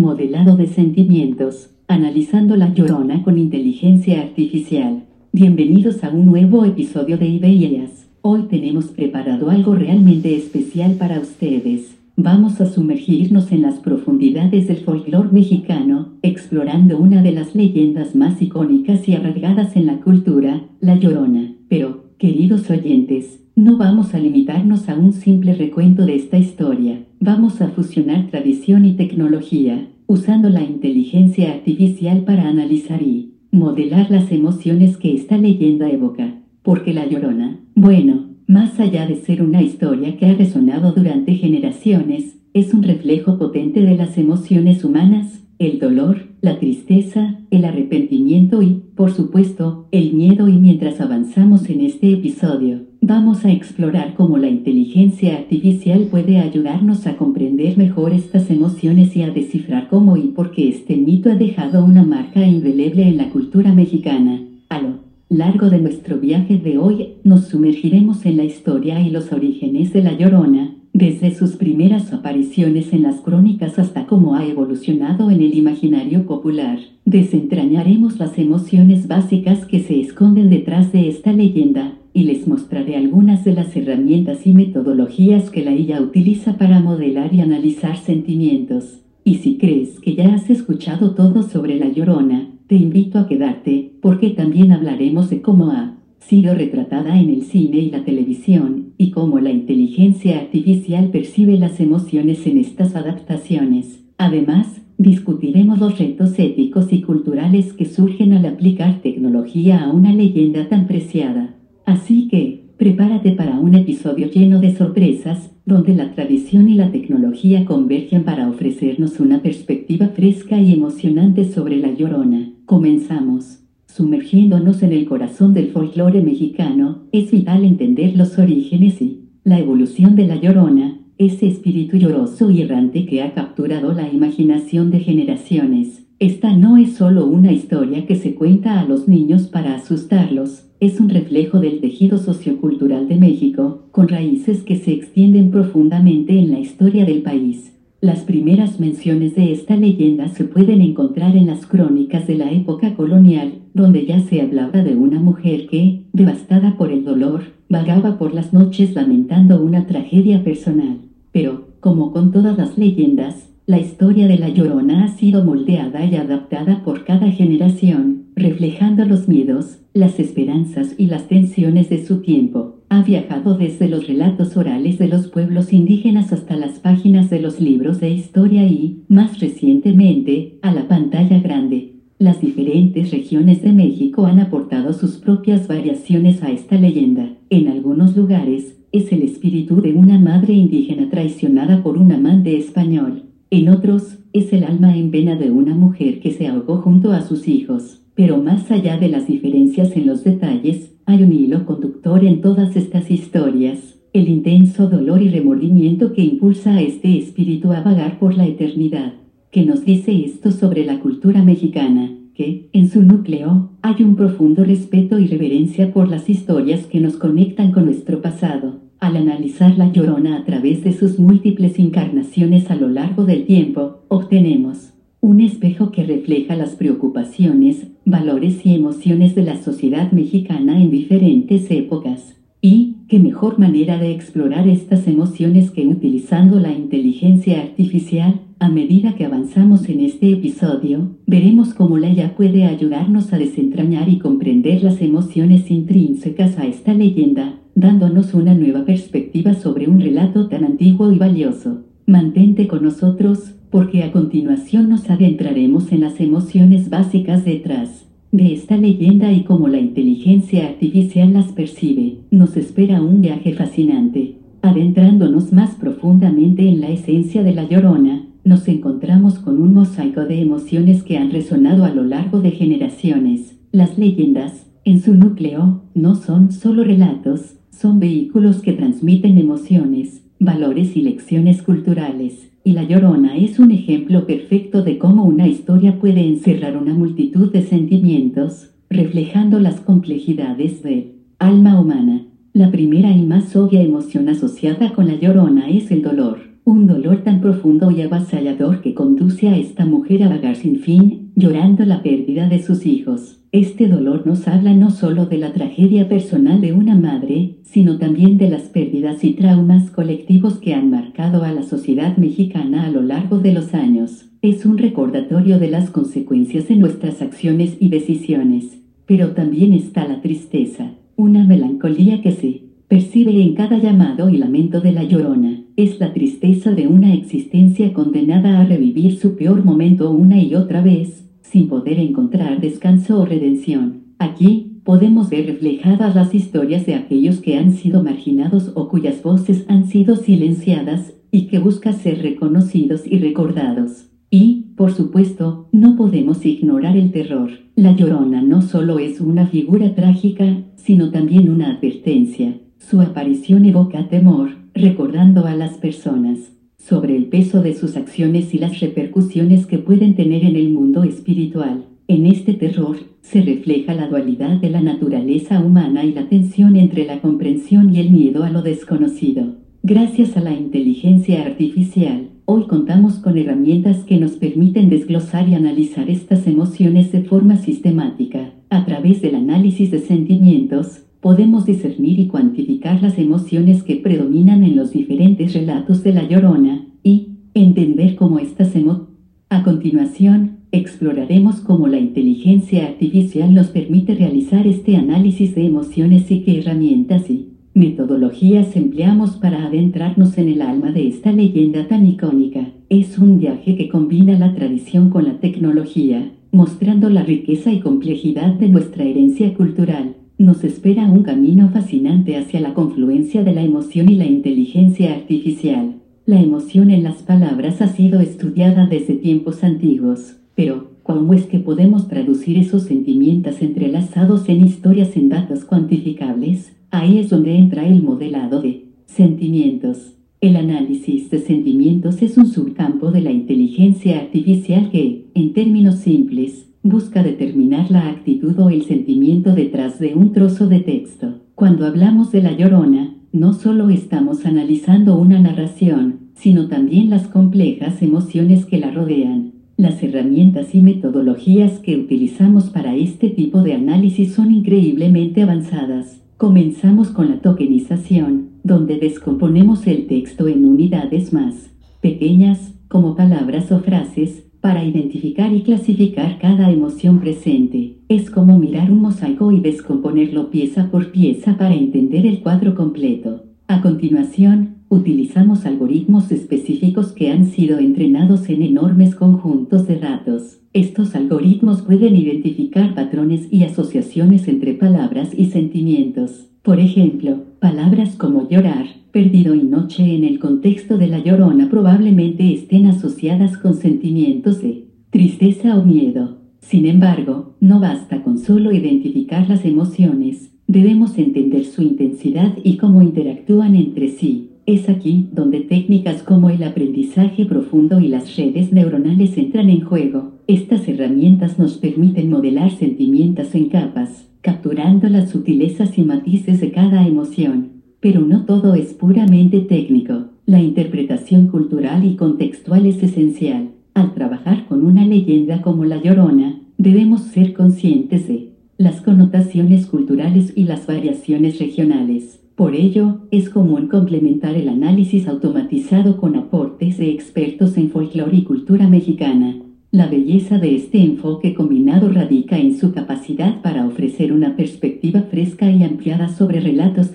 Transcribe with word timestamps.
Modelado 0.00 0.56
de 0.56 0.66
sentimientos, 0.66 1.68
analizando 1.86 2.56
la 2.56 2.72
llorona 2.72 3.22
con 3.22 3.36
inteligencia 3.36 4.22
artificial. 4.22 5.04
Bienvenidos 5.30 6.02
a 6.04 6.08
un 6.08 6.24
nuevo 6.24 6.64
episodio 6.64 7.18
de 7.18 7.28
Ideas. 7.28 8.08
Hoy 8.22 8.44
tenemos 8.48 8.86
preparado 8.86 9.50
algo 9.50 9.74
realmente 9.74 10.34
especial 10.34 10.92
para 10.92 11.20
ustedes. 11.20 11.98
Vamos 12.16 12.62
a 12.62 12.66
sumergirnos 12.66 13.52
en 13.52 13.60
las 13.60 13.74
profundidades 13.74 14.68
del 14.68 14.78
folclore 14.78 15.32
mexicano, 15.32 16.14
explorando 16.22 16.96
una 16.98 17.22
de 17.22 17.32
las 17.32 17.54
leyendas 17.54 18.16
más 18.16 18.40
icónicas 18.40 19.06
y 19.06 19.12
arraigadas 19.16 19.76
en 19.76 19.84
la 19.84 20.00
cultura, 20.00 20.62
la 20.80 20.96
Llorona. 20.96 21.56
Pero, 21.68 22.04
queridos 22.16 22.70
oyentes, 22.70 23.40
no 23.54 23.76
vamos 23.76 24.14
a 24.14 24.18
limitarnos 24.18 24.88
a 24.88 24.94
un 24.94 25.12
simple 25.12 25.52
recuento 25.52 26.06
de 26.06 26.16
esta 26.16 26.38
historia. 26.38 27.04
Vamos 27.22 27.60
a 27.60 27.68
fusionar 27.68 28.28
tradición 28.30 28.86
y 28.86 28.94
tecnología, 28.94 29.88
usando 30.06 30.48
la 30.48 30.62
inteligencia 30.62 31.52
artificial 31.52 32.22
para 32.22 32.48
analizar 32.48 33.02
y 33.02 33.34
modelar 33.52 34.10
las 34.10 34.32
emociones 34.32 34.96
que 34.96 35.14
esta 35.14 35.36
leyenda 35.36 35.90
evoca. 35.90 36.36
Porque 36.62 36.94
la 36.94 37.06
llorona, 37.06 37.60
bueno, 37.74 38.30
más 38.46 38.80
allá 38.80 39.06
de 39.06 39.16
ser 39.16 39.42
una 39.42 39.60
historia 39.60 40.16
que 40.16 40.24
ha 40.24 40.34
resonado 40.34 40.92
durante 40.92 41.34
generaciones, 41.34 42.38
es 42.54 42.72
un 42.72 42.82
reflejo 42.82 43.36
potente 43.36 43.82
de 43.82 43.96
las 43.96 44.16
emociones 44.16 44.82
humanas, 44.82 45.39
el 45.60 45.78
dolor, 45.78 46.22
la 46.40 46.58
tristeza, 46.58 47.38
el 47.50 47.66
arrepentimiento 47.66 48.62
y, 48.62 48.82
por 48.96 49.12
supuesto, 49.12 49.86
el 49.92 50.14
miedo 50.14 50.48
y 50.48 50.54
mientras 50.54 51.02
avanzamos 51.02 51.68
en 51.68 51.82
este 51.82 52.14
episodio, 52.14 52.86
vamos 53.02 53.44
a 53.44 53.52
explorar 53.52 54.14
cómo 54.14 54.38
la 54.38 54.48
inteligencia 54.48 55.36
artificial 55.36 56.08
puede 56.10 56.38
ayudarnos 56.38 57.06
a 57.06 57.18
comprender 57.18 57.76
mejor 57.76 58.14
estas 58.14 58.50
emociones 58.50 59.14
y 59.14 59.22
a 59.22 59.30
descifrar 59.30 59.88
cómo 59.88 60.16
y 60.16 60.28
por 60.28 60.50
qué 60.50 60.70
este 60.70 60.96
mito 60.96 61.30
ha 61.30 61.34
dejado 61.34 61.84
una 61.84 62.04
marca 62.04 62.44
indeleble 62.46 63.06
en 63.06 63.18
la 63.18 63.28
cultura 63.28 63.74
mexicana. 63.74 64.40
A 64.70 64.80
lo 64.80 65.00
largo 65.28 65.68
de 65.68 65.78
nuestro 65.78 66.18
viaje 66.18 66.56
de 66.56 66.78
hoy, 66.78 67.16
nos 67.22 67.48
sumergiremos 67.48 68.24
en 68.24 68.38
la 68.38 68.44
historia 68.44 68.98
y 69.00 69.10
los 69.10 69.30
orígenes 69.30 69.92
de 69.92 70.02
la 70.04 70.16
Llorona, 70.16 70.79
desde 70.92 71.34
sus 71.34 71.52
primeras 71.52 72.12
apariciones 72.12 72.92
en 72.92 73.02
las 73.02 73.20
crónicas 73.20 73.78
hasta 73.78 74.06
cómo 74.06 74.34
ha 74.34 74.44
evolucionado 74.44 75.30
en 75.30 75.40
el 75.40 75.54
imaginario 75.54 76.26
popular, 76.26 76.78
desentrañaremos 77.04 78.18
las 78.18 78.38
emociones 78.38 79.06
básicas 79.06 79.64
que 79.64 79.80
se 79.80 80.00
esconden 80.00 80.50
detrás 80.50 80.92
de 80.92 81.08
esta 81.08 81.32
leyenda, 81.32 81.94
y 82.12 82.24
les 82.24 82.48
mostraré 82.48 82.96
algunas 82.96 83.44
de 83.44 83.54
las 83.54 83.76
herramientas 83.76 84.44
y 84.44 84.52
metodologías 84.52 85.48
que 85.50 85.64
la 85.64 85.72
IA 85.72 86.00
utiliza 86.00 86.58
para 86.58 86.80
modelar 86.80 87.32
y 87.32 87.40
analizar 87.40 87.96
sentimientos. 87.96 89.00
Y 89.22 89.36
si 89.36 89.58
crees 89.58 90.00
que 90.00 90.16
ya 90.16 90.34
has 90.34 90.50
escuchado 90.50 91.14
todo 91.14 91.44
sobre 91.44 91.78
la 91.78 91.88
llorona, 91.88 92.50
te 92.66 92.74
invito 92.74 93.18
a 93.18 93.28
quedarte, 93.28 93.92
porque 94.02 94.30
también 94.30 94.72
hablaremos 94.72 95.30
de 95.30 95.40
cómo 95.40 95.70
ha 95.70 95.99
sido 96.20 96.54
retratada 96.54 97.18
en 97.18 97.30
el 97.30 97.42
cine 97.42 97.78
y 97.78 97.90
la 97.90 98.04
televisión, 98.04 98.94
y 98.98 99.10
cómo 99.10 99.40
la 99.40 99.50
inteligencia 99.50 100.38
artificial 100.38 101.08
percibe 101.08 101.58
las 101.58 101.80
emociones 101.80 102.46
en 102.46 102.58
estas 102.58 102.94
adaptaciones. 102.94 104.04
Además, 104.18 104.80
discutiremos 104.98 105.78
los 105.78 105.98
retos 105.98 106.38
éticos 106.38 106.92
y 106.92 107.00
culturales 107.00 107.72
que 107.72 107.86
surgen 107.86 108.34
al 108.34 108.44
aplicar 108.44 109.00
tecnología 109.00 109.82
a 109.82 109.90
una 109.90 110.12
leyenda 110.14 110.68
tan 110.68 110.86
preciada. 110.86 111.56
Así 111.86 112.28
que, 112.28 112.66
prepárate 112.76 113.32
para 113.32 113.58
un 113.58 113.74
episodio 113.74 114.30
lleno 114.30 114.60
de 114.60 114.76
sorpresas, 114.76 115.50
donde 115.64 115.94
la 115.94 116.12
tradición 116.12 116.68
y 116.68 116.74
la 116.74 116.90
tecnología 116.92 117.64
convergen 117.64 118.24
para 118.24 118.48
ofrecernos 118.48 119.20
una 119.20 119.40
perspectiva 119.40 120.08
fresca 120.08 120.60
y 120.60 120.74
emocionante 120.74 121.44
sobre 121.44 121.76
la 121.78 121.92
llorona. 121.92 122.52
Comenzamos. 122.66 123.59
Sumergiéndonos 123.92 124.84
en 124.84 124.92
el 124.92 125.04
corazón 125.04 125.52
del 125.52 125.72
folclore 125.72 126.22
mexicano, 126.22 127.08
es 127.10 127.32
vital 127.32 127.64
entender 127.64 128.16
los 128.16 128.38
orígenes 128.38 129.02
y 129.02 129.24
la 129.42 129.58
evolución 129.58 130.14
de 130.14 130.28
la 130.28 130.36
llorona, 130.36 131.00
ese 131.18 131.48
espíritu 131.48 131.96
lloroso 131.96 132.50
y 132.50 132.62
errante 132.62 133.04
que 133.04 133.20
ha 133.20 133.34
capturado 133.34 133.92
la 133.92 134.08
imaginación 134.08 134.92
de 134.92 135.00
generaciones. 135.00 136.06
Esta 136.20 136.56
no 136.56 136.76
es 136.76 136.92
solo 136.94 137.26
una 137.26 137.50
historia 137.50 138.06
que 138.06 138.14
se 138.14 138.36
cuenta 138.36 138.78
a 138.78 138.84
los 138.84 139.08
niños 139.08 139.48
para 139.48 139.74
asustarlos, 139.74 140.66
es 140.78 141.00
un 141.00 141.08
reflejo 141.08 141.58
del 141.58 141.80
tejido 141.80 142.18
sociocultural 142.18 143.08
de 143.08 143.16
México, 143.16 143.88
con 143.90 144.06
raíces 144.06 144.62
que 144.62 144.76
se 144.76 144.92
extienden 144.92 145.50
profundamente 145.50 146.38
en 146.38 146.52
la 146.52 146.60
historia 146.60 147.04
del 147.04 147.22
país. 147.22 147.72
Las 148.02 148.20
primeras 148.20 148.80
menciones 148.80 149.34
de 149.34 149.52
esta 149.52 149.76
leyenda 149.76 150.28
se 150.28 150.44
pueden 150.44 150.80
encontrar 150.80 151.36
en 151.36 151.48
las 151.48 151.66
crónicas 151.66 152.26
de 152.26 152.34
la 152.34 152.50
época 152.50 152.94
colonial, 152.94 153.58
donde 153.74 154.06
ya 154.06 154.20
se 154.20 154.40
hablaba 154.40 154.82
de 154.82 154.96
una 154.96 155.20
mujer 155.20 155.66
que, 155.66 156.04
devastada 156.14 156.78
por 156.78 156.90
el 156.92 157.04
dolor, 157.04 157.42
vagaba 157.68 158.16
por 158.18 158.32
las 158.32 158.54
noches 158.54 158.94
lamentando 158.94 159.62
una 159.62 159.86
tragedia 159.86 160.42
personal. 160.42 160.96
Pero, 161.30 161.68
como 161.80 162.10
con 162.10 162.32
todas 162.32 162.56
las 162.56 162.78
leyendas, 162.78 163.50
la 163.66 163.78
historia 163.78 164.26
de 164.26 164.38
la 164.38 164.48
Llorona 164.48 165.04
ha 165.04 165.08
sido 165.08 165.44
moldeada 165.44 166.02
y 166.06 166.16
adaptada 166.16 166.82
por 166.82 167.04
cada 167.04 167.30
generación, 167.30 168.19
reflejando 168.60 169.06
los 169.06 169.26
miedos, 169.26 169.78
las 169.94 170.20
esperanzas 170.20 170.94
y 170.98 171.06
las 171.06 171.28
tensiones 171.28 171.88
de 171.88 172.04
su 172.04 172.20
tiempo 172.20 172.82
ha 172.90 173.02
viajado 173.02 173.56
desde 173.56 173.88
los 173.88 174.06
relatos 174.06 174.54
orales 174.54 174.98
de 174.98 175.08
los 175.08 175.28
pueblos 175.28 175.72
indígenas 175.72 176.30
hasta 176.30 176.56
las 176.56 176.78
páginas 176.78 177.30
de 177.30 177.40
los 177.40 177.58
libros 177.58 178.00
de 178.00 178.10
historia 178.10 178.66
y, 178.66 179.02
más 179.08 179.40
recientemente, 179.40 180.58
a 180.60 180.74
la 180.74 180.88
pantalla 180.88 181.38
grande. 181.40 181.94
Las 182.18 182.42
diferentes 182.42 183.10
regiones 183.10 183.62
de 183.62 183.72
México 183.72 184.26
han 184.26 184.40
aportado 184.40 184.92
sus 184.92 185.16
propias 185.16 185.66
variaciones 185.66 186.42
a 186.42 186.50
esta 186.50 186.76
leyenda. 186.76 187.30
En 187.48 187.68
algunos 187.68 188.14
lugares, 188.14 188.76
es 188.92 189.10
el 189.10 189.22
espíritu 189.22 189.80
de 189.80 189.94
una 189.94 190.18
madre 190.18 190.52
indígena 190.52 191.08
traicionada 191.08 191.82
por 191.82 191.96
un 191.96 192.12
amante 192.12 192.58
español. 192.58 193.29
En 193.52 193.68
otros, 193.68 194.18
es 194.32 194.52
el 194.52 194.62
alma 194.62 194.96
en 194.96 195.10
pena 195.10 195.34
de 195.34 195.50
una 195.50 195.74
mujer 195.74 196.20
que 196.20 196.30
se 196.30 196.46
ahogó 196.46 196.76
junto 196.76 197.10
a 197.10 197.22
sus 197.22 197.48
hijos. 197.48 198.00
Pero 198.14 198.38
más 198.38 198.70
allá 198.70 198.96
de 198.96 199.08
las 199.08 199.26
diferencias 199.26 199.96
en 199.96 200.06
los 200.06 200.22
detalles, 200.22 200.94
hay 201.04 201.24
un 201.24 201.32
hilo 201.32 201.66
conductor 201.66 202.24
en 202.24 202.40
todas 202.40 202.76
estas 202.76 203.10
historias, 203.10 203.98
el 204.12 204.28
intenso 204.28 204.88
dolor 204.88 205.20
y 205.20 205.30
remordimiento 205.30 206.12
que 206.12 206.22
impulsa 206.22 206.74
a 206.74 206.80
este 206.80 207.18
espíritu 207.18 207.72
a 207.72 207.80
vagar 207.80 208.20
por 208.20 208.36
la 208.36 208.46
eternidad. 208.46 209.14
¿Qué 209.50 209.64
nos 209.64 209.84
dice 209.84 210.24
esto 210.24 210.52
sobre 210.52 210.84
la 210.84 211.00
cultura 211.00 211.42
mexicana? 211.42 212.16
Que, 212.34 212.68
en 212.72 212.88
su 212.88 213.02
núcleo, 213.02 213.72
hay 213.82 214.04
un 214.04 214.14
profundo 214.14 214.62
respeto 214.62 215.18
y 215.18 215.26
reverencia 215.26 215.92
por 215.92 216.08
las 216.08 216.30
historias 216.30 216.86
que 216.86 217.00
nos 217.00 217.16
conectan 217.16 217.72
con 217.72 217.86
nuestro 217.86 218.22
pasado. 218.22 218.79
Al 219.00 219.16
analizar 219.16 219.78
la 219.78 219.90
llorona 219.90 220.36
a 220.36 220.44
través 220.44 220.84
de 220.84 220.92
sus 220.92 221.18
múltiples 221.18 221.78
encarnaciones 221.78 222.70
a 222.70 222.74
lo 222.74 222.90
largo 222.90 223.24
del 223.24 223.46
tiempo, 223.46 224.00
obtenemos 224.08 224.92
un 225.22 225.40
espejo 225.40 225.90
que 225.90 226.04
refleja 226.04 226.54
las 226.54 226.76
preocupaciones, 226.76 227.86
valores 228.04 228.64
y 228.66 228.74
emociones 228.74 229.34
de 229.34 229.42
la 229.42 229.56
sociedad 229.56 230.12
mexicana 230.12 230.78
en 230.78 230.90
diferentes 230.90 231.70
épocas. 231.70 232.39
Y, 232.62 232.96
qué 233.08 233.18
mejor 233.18 233.58
manera 233.58 233.98
de 233.98 234.12
explorar 234.12 234.68
estas 234.68 235.08
emociones 235.08 235.70
que 235.70 235.86
utilizando 235.86 236.60
la 236.60 236.72
inteligencia 236.72 237.62
artificial, 237.62 238.42
a 238.58 238.68
medida 238.68 239.14
que 239.14 239.24
avanzamos 239.24 239.88
en 239.88 240.00
este 240.00 240.30
episodio, 240.32 241.16
veremos 241.26 241.72
cómo 241.72 241.96
la 241.96 242.10
IA 242.10 242.36
puede 242.36 242.64
ayudarnos 242.64 243.32
a 243.32 243.38
desentrañar 243.38 244.10
y 244.10 244.18
comprender 244.18 244.84
las 244.84 245.00
emociones 245.00 245.70
intrínsecas 245.70 246.58
a 246.58 246.66
esta 246.66 246.92
leyenda, 246.92 247.58
dándonos 247.74 248.34
una 248.34 248.54
nueva 248.54 248.84
perspectiva 248.84 249.54
sobre 249.54 249.88
un 249.88 249.98
relato 249.98 250.48
tan 250.48 250.64
antiguo 250.64 251.10
y 251.10 251.18
valioso. 251.18 251.84
Mantente 252.04 252.68
con 252.68 252.82
nosotros, 252.82 253.54
porque 253.70 254.02
a 254.02 254.12
continuación 254.12 254.90
nos 254.90 255.08
adentraremos 255.08 255.92
en 255.92 256.00
las 256.00 256.20
emociones 256.20 256.90
básicas 256.90 257.46
detrás 257.46 258.09
de 258.32 258.52
esta 258.52 258.76
leyenda 258.76 259.32
y 259.32 259.42
cómo 259.42 259.68
la 259.68 259.78
inteligencia 259.78 260.68
artificial 260.68 261.32
las 261.32 261.52
percibe. 261.52 262.18
Nos 262.30 262.56
espera 262.56 263.02
un 263.02 263.20
viaje 263.20 263.54
fascinante. 263.54 264.36
Adentrándonos 264.62 265.52
más 265.52 265.74
profundamente 265.74 266.68
en 266.68 266.80
la 266.80 266.90
esencia 266.90 267.42
de 267.42 267.54
la 267.54 267.68
llorona, 267.68 268.26
nos 268.44 268.68
encontramos 268.68 269.38
con 269.38 269.60
un 269.60 269.74
mosaico 269.74 270.24
de 270.24 270.40
emociones 270.40 271.02
que 271.02 271.18
han 271.18 271.30
resonado 271.30 271.84
a 271.84 271.90
lo 271.90 272.04
largo 272.04 272.40
de 272.40 272.52
generaciones. 272.52 273.58
Las 273.72 273.98
leyendas, 273.98 274.66
en 274.84 275.00
su 275.00 275.14
núcleo, 275.14 275.82
no 275.94 276.14
son 276.14 276.52
solo 276.52 276.84
relatos, 276.84 277.56
son 277.70 277.98
vehículos 277.98 278.60
que 278.60 278.72
transmiten 278.72 279.38
emociones, 279.38 280.22
valores 280.38 280.96
y 280.96 281.02
lecciones 281.02 281.62
culturales 281.62 282.49
y 282.62 282.72
La 282.72 282.84
Llorona 282.84 283.36
es 283.36 283.58
un 283.58 283.70
ejemplo 283.70 284.26
perfecto 284.26 284.82
de 284.82 284.98
cómo 284.98 285.24
una 285.24 285.48
historia 285.48 285.98
puede 285.98 286.20
encerrar 286.26 286.76
una 286.76 286.92
multitud 286.92 287.50
de 287.50 287.62
sentimientos, 287.62 288.70
reflejando 288.90 289.60
las 289.60 289.80
complejidades 289.80 290.82
del 290.82 291.12
alma 291.38 291.80
humana. 291.80 292.26
La 292.52 292.70
primera 292.70 293.12
y 293.12 293.22
más 293.22 293.56
obvia 293.56 293.80
emoción 293.80 294.28
asociada 294.28 294.92
con 294.92 295.06
La 295.06 295.14
Llorona 295.14 295.70
es 295.70 295.90
el 295.90 296.02
dolor. 296.02 296.50
un 296.62 296.86
dolor 296.86 297.24
tan 297.24 297.40
profundo 297.40 297.90
y 297.90 298.02
avasallador 298.02 298.82
que 298.82 298.94
conduce 298.94 299.48
a 299.48 299.56
esta 299.56 299.86
mujer 299.86 300.22
a 300.22 300.28
vagar 300.28 300.54
sin 300.54 300.78
fin, 300.78 301.32
llorando 301.34 301.84
la 301.84 302.02
pérdida 302.02 302.48
de 302.48 302.62
sus 302.62 302.86
hijos. 302.86 303.39
Este 303.52 303.88
dolor 303.88 304.28
nos 304.28 304.46
habla 304.46 304.74
no 304.74 304.92
solo 304.92 305.26
de 305.26 305.36
la 305.36 305.52
tragedia 305.52 306.08
personal 306.08 306.60
de 306.60 306.72
una 306.72 306.94
madre, 306.94 307.56
sino 307.64 307.98
también 307.98 308.38
de 308.38 308.48
las 308.48 308.62
pérdidas 308.68 309.24
y 309.24 309.32
traumas 309.32 309.90
colectivos 309.90 310.58
que 310.58 310.72
han 310.72 310.88
marcado 310.88 311.42
a 311.42 311.50
la 311.50 311.64
sociedad 311.64 312.16
mexicana 312.16 312.84
a 312.84 312.90
lo 312.90 313.02
largo 313.02 313.40
de 313.40 313.52
los 313.52 313.74
años. 313.74 314.26
Es 314.40 314.64
un 314.64 314.78
recordatorio 314.78 315.58
de 315.58 315.68
las 315.68 315.90
consecuencias 315.90 316.68
de 316.68 316.76
nuestras 316.76 317.22
acciones 317.22 317.76
y 317.80 317.88
decisiones. 317.88 318.82
Pero 319.04 319.32
también 319.32 319.72
está 319.72 320.06
la 320.06 320.20
tristeza, 320.20 320.92
una 321.16 321.42
melancolía 321.44 322.22
que 322.22 322.30
se 322.30 322.62
percibe 322.86 323.32
en 323.42 323.54
cada 323.54 323.78
llamado 323.78 324.30
y 324.30 324.38
lamento 324.38 324.80
de 324.80 324.92
la 324.92 325.02
llorona. 325.02 325.64
Es 325.74 325.98
la 325.98 326.12
tristeza 326.12 326.70
de 326.70 326.86
una 326.86 327.14
existencia 327.14 327.92
condenada 327.94 328.60
a 328.60 328.64
revivir 328.64 329.18
su 329.18 329.34
peor 329.34 329.64
momento 329.64 330.12
una 330.12 330.40
y 330.40 330.54
otra 330.54 330.82
vez, 330.82 331.29
sin 331.50 331.68
poder 331.68 331.98
encontrar 331.98 332.60
descanso 332.60 333.20
o 333.20 333.24
redención. 333.26 334.04
Aquí, 334.18 334.80
podemos 334.84 335.30
ver 335.30 335.46
reflejadas 335.46 336.14
las 336.14 336.34
historias 336.34 336.86
de 336.86 336.94
aquellos 336.94 337.40
que 337.40 337.58
han 337.58 337.72
sido 337.72 338.02
marginados 338.02 338.72
o 338.74 338.88
cuyas 338.88 339.22
voces 339.22 339.64
han 339.68 339.86
sido 339.86 340.16
silenciadas, 340.16 341.14
y 341.32 341.46
que 341.46 341.58
buscan 341.58 341.94
ser 341.94 342.22
reconocidos 342.22 343.02
y 343.06 343.18
recordados. 343.18 344.06
Y, 344.30 344.72
por 344.76 344.92
supuesto, 344.92 345.68
no 345.72 345.96
podemos 345.96 346.44
ignorar 346.44 346.96
el 346.96 347.12
terror. 347.12 347.50
La 347.76 347.92
llorona 347.92 348.42
no 348.42 348.62
solo 348.62 348.98
es 348.98 349.20
una 349.20 349.46
figura 349.46 349.94
trágica, 349.94 350.64
sino 350.76 351.10
también 351.10 351.48
una 351.48 351.70
advertencia. 351.76 352.58
Su 352.78 353.00
aparición 353.00 353.64
evoca 353.64 354.08
temor, 354.08 354.50
recordando 354.74 355.46
a 355.46 355.54
las 355.54 355.78
personas 355.78 356.52
sobre 356.86 357.16
el 357.16 357.26
peso 357.26 357.62
de 357.62 357.74
sus 357.74 357.96
acciones 357.96 358.54
y 358.54 358.58
las 358.58 358.80
repercusiones 358.80 359.66
que 359.66 359.78
pueden 359.78 360.14
tener 360.14 360.44
en 360.44 360.56
el 360.56 360.70
mundo 360.70 361.04
espiritual. 361.04 361.84
En 362.08 362.26
este 362.26 362.54
terror 362.54 362.96
se 363.20 363.42
refleja 363.42 363.94
la 363.94 364.08
dualidad 364.08 364.56
de 364.56 364.70
la 364.70 364.80
naturaleza 364.80 365.60
humana 365.60 366.04
y 366.04 366.12
la 366.12 366.28
tensión 366.28 366.76
entre 366.76 367.04
la 367.04 367.20
comprensión 367.20 367.94
y 367.94 368.00
el 368.00 368.10
miedo 368.10 368.42
a 368.42 368.50
lo 368.50 368.62
desconocido. 368.62 369.56
Gracias 369.82 370.36
a 370.36 370.40
la 370.40 370.52
inteligencia 370.52 371.42
artificial, 371.42 372.30
hoy 372.46 372.66
contamos 372.66 373.14
con 373.14 373.38
herramientas 373.38 373.98
que 374.04 374.18
nos 374.18 374.32
permiten 374.32 374.90
desglosar 374.90 375.48
y 375.48 375.54
analizar 375.54 376.10
estas 376.10 376.46
emociones 376.46 377.12
de 377.12 377.22
forma 377.22 377.56
sistemática. 377.56 378.52
A 378.70 378.84
través 378.84 379.22
del 379.22 379.36
análisis 379.36 379.90
de 379.90 380.00
sentimientos, 380.00 381.02
podemos 381.20 381.66
discernir 381.66 382.18
y 382.18 382.26
cuantificar 382.26 383.02
las 383.02 383.18
emociones 383.18 383.82
que 383.82 383.96
predominan 383.96 384.64
en 384.64 384.76
los 384.76 384.92
diferentes 384.92 385.52
relatos 385.52 386.02
de 386.02 386.14
la 386.14 386.26
llorona, 386.26 386.86
y 387.02 387.28
entender 387.54 388.16
cómo 388.16 388.38
estas 388.38 388.74
emociones. 388.74 389.10
A 389.52 389.64
continuación, 389.64 390.58
exploraremos 390.70 391.56
cómo 391.56 391.88
la 391.88 391.98
inteligencia 391.98 392.86
artificial 392.86 393.52
nos 393.52 393.66
permite 393.66 394.14
realizar 394.14 394.64
este 394.64 394.96
análisis 394.96 395.56
de 395.56 395.66
emociones 395.66 396.30
y 396.30 396.42
qué 396.42 396.60
herramientas 396.60 397.28
y 397.28 397.48
metodologías 397.74 398.76
empleamos 398.76 399.32
para 399.38 399.66
adentrarnos 399.66 400.38
en 400.38 400.50
el 400.50 400.62
alma 400.62 400.92
de 400.92 401.08
esta 401.08 401.32
leyenda 401.32 401.88
tan 401.88 402.06
icónica. 402.06 402.68
Es 402.88 403.18
un 403.18 403.40
viaje 403.40 403.74
que 403.74 403.88
combina 403.88 404.38
la 404.38 404.54
tradición 404.54 405.10
con 405.10 405.24
la 405.24 405.40
tecnología, 405.40 406.30
mostrando 406.52 407.10
la 407.10 407.24
riqueza 407.24 407.72
y 407.72 407.80
complejidad 407.80 408.54
de 408.54 408.68
nuestra 408.68 409.02
herencia 409.02 409.52
cultural 409.54 410.14
nos 410.40 410.64
espera 410.64 411.04
un 411.04 411.22
camino 411.22 411.68
fascinante 411.68 412.38
hacia 412.38 412.60
la 412.60 412.72
confluencia 412.72 413.44
de 413.44 413.52
la 413.52 413.62
emoción 413.62 414.08
y 414.08 414.14
la 414.14 414.24
inteligencia 414.24 415.12
artificial. 415.12 415.96
La 416.24 416.40
emoción 416.40 416.90
en 416.90 417.02
las 417.02 417.16
palabras 417.16 417.82
ha 417.82 417.88
sido 417.88 418.20
estudiada 418.20 418.86
desde 418.86 419.16
tiempos 419.16 419.62
antiguos, 419.62 420.36
pero 420.54 420.92
¿cómo 421.02 421.34
es 421.34 421.44
que 421.44 421.58
podemos 421.58 422.08
traducir 422.08 422.56
esos 422.56 422.84
sentimientos 422.84 423.60
entrelazados 423.60 424.48
en 424.48 424.64
historias 424.64 425.14
en 425.14 425.28
datos 425.28 425.66
cuantificables? 425.66 426.72
Ahí 426.90 427.18
es 427.18 427.28
donde 427.28 427.56
entra 427.56 427.86
el 427.86 428.02
modelado 428.02 428.62
de 428.62 428.86
sentimientos. 429.04 430.14
El 430.40 430.56
análisis 430.56 431.28
de 431.28 431.40
sentimientos 431.40 432.22
es 432.22 432.38
un 432.38 432.46
subcampo 432.46 433.10
de 433.10 433.20
la 433.20 433.30
inteligencia 433.30 434.18
artificial 434.18 434.90
que, 434.90 435.26
en 435.34 435.52
términos 435.52 435.96
simples, 435.96 436.69
busca 436.82 437.22
determinar 437.22 437.90
la 437.90 438.08
actitud 438.08 438.58
o 438.58 438.70
el 438.70 438.84
sentimiento 438.84 439.54
detrás 439.54 439.98
de 439.98 440.14
un 440.14 440.32
trozo 440.32 440.66
de 440.66 440.80
texto. 440.80 441.40
Cuando 441.54 441.86
hablamos 441.86 442.32
de 442.32 442.42
la 442.42 442.52
llorona, 442.52 443.16
no 443.32 443.52
solo 443.52 443.90
estamos 443.90 444.46
analizando 444.46 445.16
una 445.18 445.40
narración, 445.40 446.30
sino 446.34 446.68
también 446.68 447.10
las 447.10 447.28
complejas 447.28 448.02
emociones 448.02 448.64
que 448.64 448.78
la 448.78 448.90
rodean. 448.90 449.52
Las 449.76 450.02
herramientas 450.02 450.74
y 450.74 450.80
metodologías 450.80 451.78
que 451.78 451.96
utilizamos 451.96 452.70
para 452.70 452.96
este 452.96 453.30
tipo 453.30 453.62
de 453.62 453.74
análisis 453.74 454.32
son 454.32 454.52
increíblemente 454.52 455.42
avanzadas. 455.42 456.22
Comenzamos 456.36 457.08
con 457.08 457.28
la 457.28 457.40
tokenización, 457.40 458.48
donde 458.64 458.98
descomponemos 458.98 459.86
el 459.86 460.06
texto 460.06 460.48
en 460.48 460.64
unidades 460.64 461.32
más 461.32 461.70
pequeñas, 462.00 462.74
como 462.88 463.14
palabras 463.14 463.70
o 463.70 463.80
frases, 463.80 464.49
para 464.60 464.84
identificar 464.84 465.52
y 465.52 465.62
clasificar 465.62 466.38
cada 466.38 466.70
emoción 466.70 467.20
presente. 467.20 467.98
Es 468.08 468.30
como 468.30 468.58
mirar 468.58 468.90
un 468.90 469.00
mosaico 469.00 469.52
y 469.52 469.60
descomponerlo 469.60 470.50
pieza 470.50 470.90
por 470.90 471.12
pieza 471.12 471.56
para 471.56 471.74
entender 471.74 472.26
el 472.26 472.40
cuadro 472.40 472.74
completo. 472.74 473.44
A 473.68 473.80
continuación, 473.82 474.76
utilizamos 474.88 475.64
algoritmos 475.64 476.32
específicos 476.32 477.12
que 477.12 477.30
han 477.30 477.46
sido 477.46 477.78
entrenados 477.78 478.48
en 478.48 478.62
enormes 478.62 479.14
conjuntos 479.14 479.86
de 479.86 479.98
datos. 479.98 480.58
Estos 480.72 481.14
algoritmos 481.14 481.82
pueden 481.82 482.16
identificar 482.16 482.94
patrones 482.94 483.48
y 483.50 483.62
asociaciones 483.62 484.48
entre 484.48 484.74
palabras 484.74 485.30
y 485.36 485.46
sentimientos. 485.46 486.48
Por 486.62 486.80
ejemplo, 486.80 487.44
palabras 487.60 488.16
como 488.16 488.48
llorar, 488.48 488.86
perdido 489.10 489.54
y 489.54 489.62
noche 489.62 490.14
en 490.14 490.24
el 490.24 490.38
contexto 490.38 490.98
de 490.98 491.08
la 491.08 491.18
llorona 491.18 491.68
probablemente 491.68 492.52
estén 492.52 492.86
asociadas 492.86 493.56
con 493.56 493.74
sentimientos 493.74 494.62
de 494.62 494.86
tristeza 495.10 495.76
o 495.76 495.84
miedo. 495.84 496.38
Sin 496.60 496.86
embargo, 496.86 497.56
no 497.60 497.80
basta 497.80 498.22
con 498.22 498.38
solo 498.38 498.72
identificar 498.72 499.48
las 499.48 499.64
emociones, 499.64 500.52
debemos 500.66 501.18
entender 501.18 501.64
su 501.64 501.82
intensidad 501.82 502.56
y 502.62 502.76
cómo 502.76 503.02
interactúan 503.02 503.74
entre 503.74 504.08
sí. 504.08 504.50
Es 504.66 504.88
aquí 504.88 505.28
donde 505.32 505.60
técnicas 505.60 506.22
como 506.22 506.48
el 506.48 506.62
aprendizaje 506.62 507.44
profundo 507.44 507.98
y 507.98 508.06
las 508.06 508.36
redes 508.36 508.72
neuronales 508.72 509.36
entran 509.36 509.68
en 509.68 509.80
juego. 509.80 510.34
Estas 510.46 510.86
herramientas 510.86 511.58
nos 511.58 511.78
permiten 511.78 512.30
modelar 512.30 512.70
sentimientos 512.70 513.54
en 513.56 513.68
capas, 513.68 514.28
capturando 514.42 515.08
las 515.08 515.30
sutilezas 515.30 515.98
y 515.98 516.02
matices 516.02 516.60
de 516.60 516.70
cada 516.70 517.06
emoción. 517.06 517.79
Pero 518.00 518.20
no 518.20 518.44
todo 518.46 518.74
es 518.74 518.94
puramente 518.94 519.60
técnico. 519.60 520.30
La 520.46 520.60
interpretación 520.60 521.48
cultural 521.48 522.04
y 522.04 522.16
contextual 522.16 522.86
es 522.86 523.02
esencial. 523.02 523.72
Al 523.94 524.14
trabajar 524.14 524.66
con 524.66 524.84
una 524.84 525.06
leyenda 525.06 525.60
como 525.60 525.84
La 525.84 526.02
Llorona, 526.02 526.60
debemos 526.78 527.22
ser 527.22 527.52
conscientes 527.52 528.26
de 528.26 528.52
las 528.78 529.02
connotaciones 529.02 529.86
culturales 529.86 530.54
y 530.56 530.64
las 530.64 530.86
variaciones 530.86 531.58
regionales. 531.58 532.40
Por 532.54 532.74
ello, 532.74 533.20
es 533.30 533.50
común 533.50 533.88
complementar 533.88 534.54
el 534.54 534.70
análisis 534.70 535.28
automatizado 535.28 536.16
con 536.16 536.36
aportes 536.36 536.96
de 536.96 537.10
expertos 537.10 537.76
en 537.76 537.90
folclore 537.90 538.38
y 538.38 538.44
cultura 538.44 538.88
mexicana. 538.88 539.56
La 539.92 540.06
belleza 540.06 540.58
de 540.58 540.76
este 540.76 541.02
enfoque 541.02 541.52
combinado 541.52 542.10
radica 542.10 542.56
en 542.58 542.78
su 542.78 542.92
capacidad 542.92 543.60
para 543.60 543.86
ofrecer 543.86 544.32
una 544.32 544.56
perspectiva 544.56 545.22
fresca 545.22 545.70
y 545.70 545.82
ampliada 545.82 546.28
sobre 546.28 546.60
relatos 546.60 547.09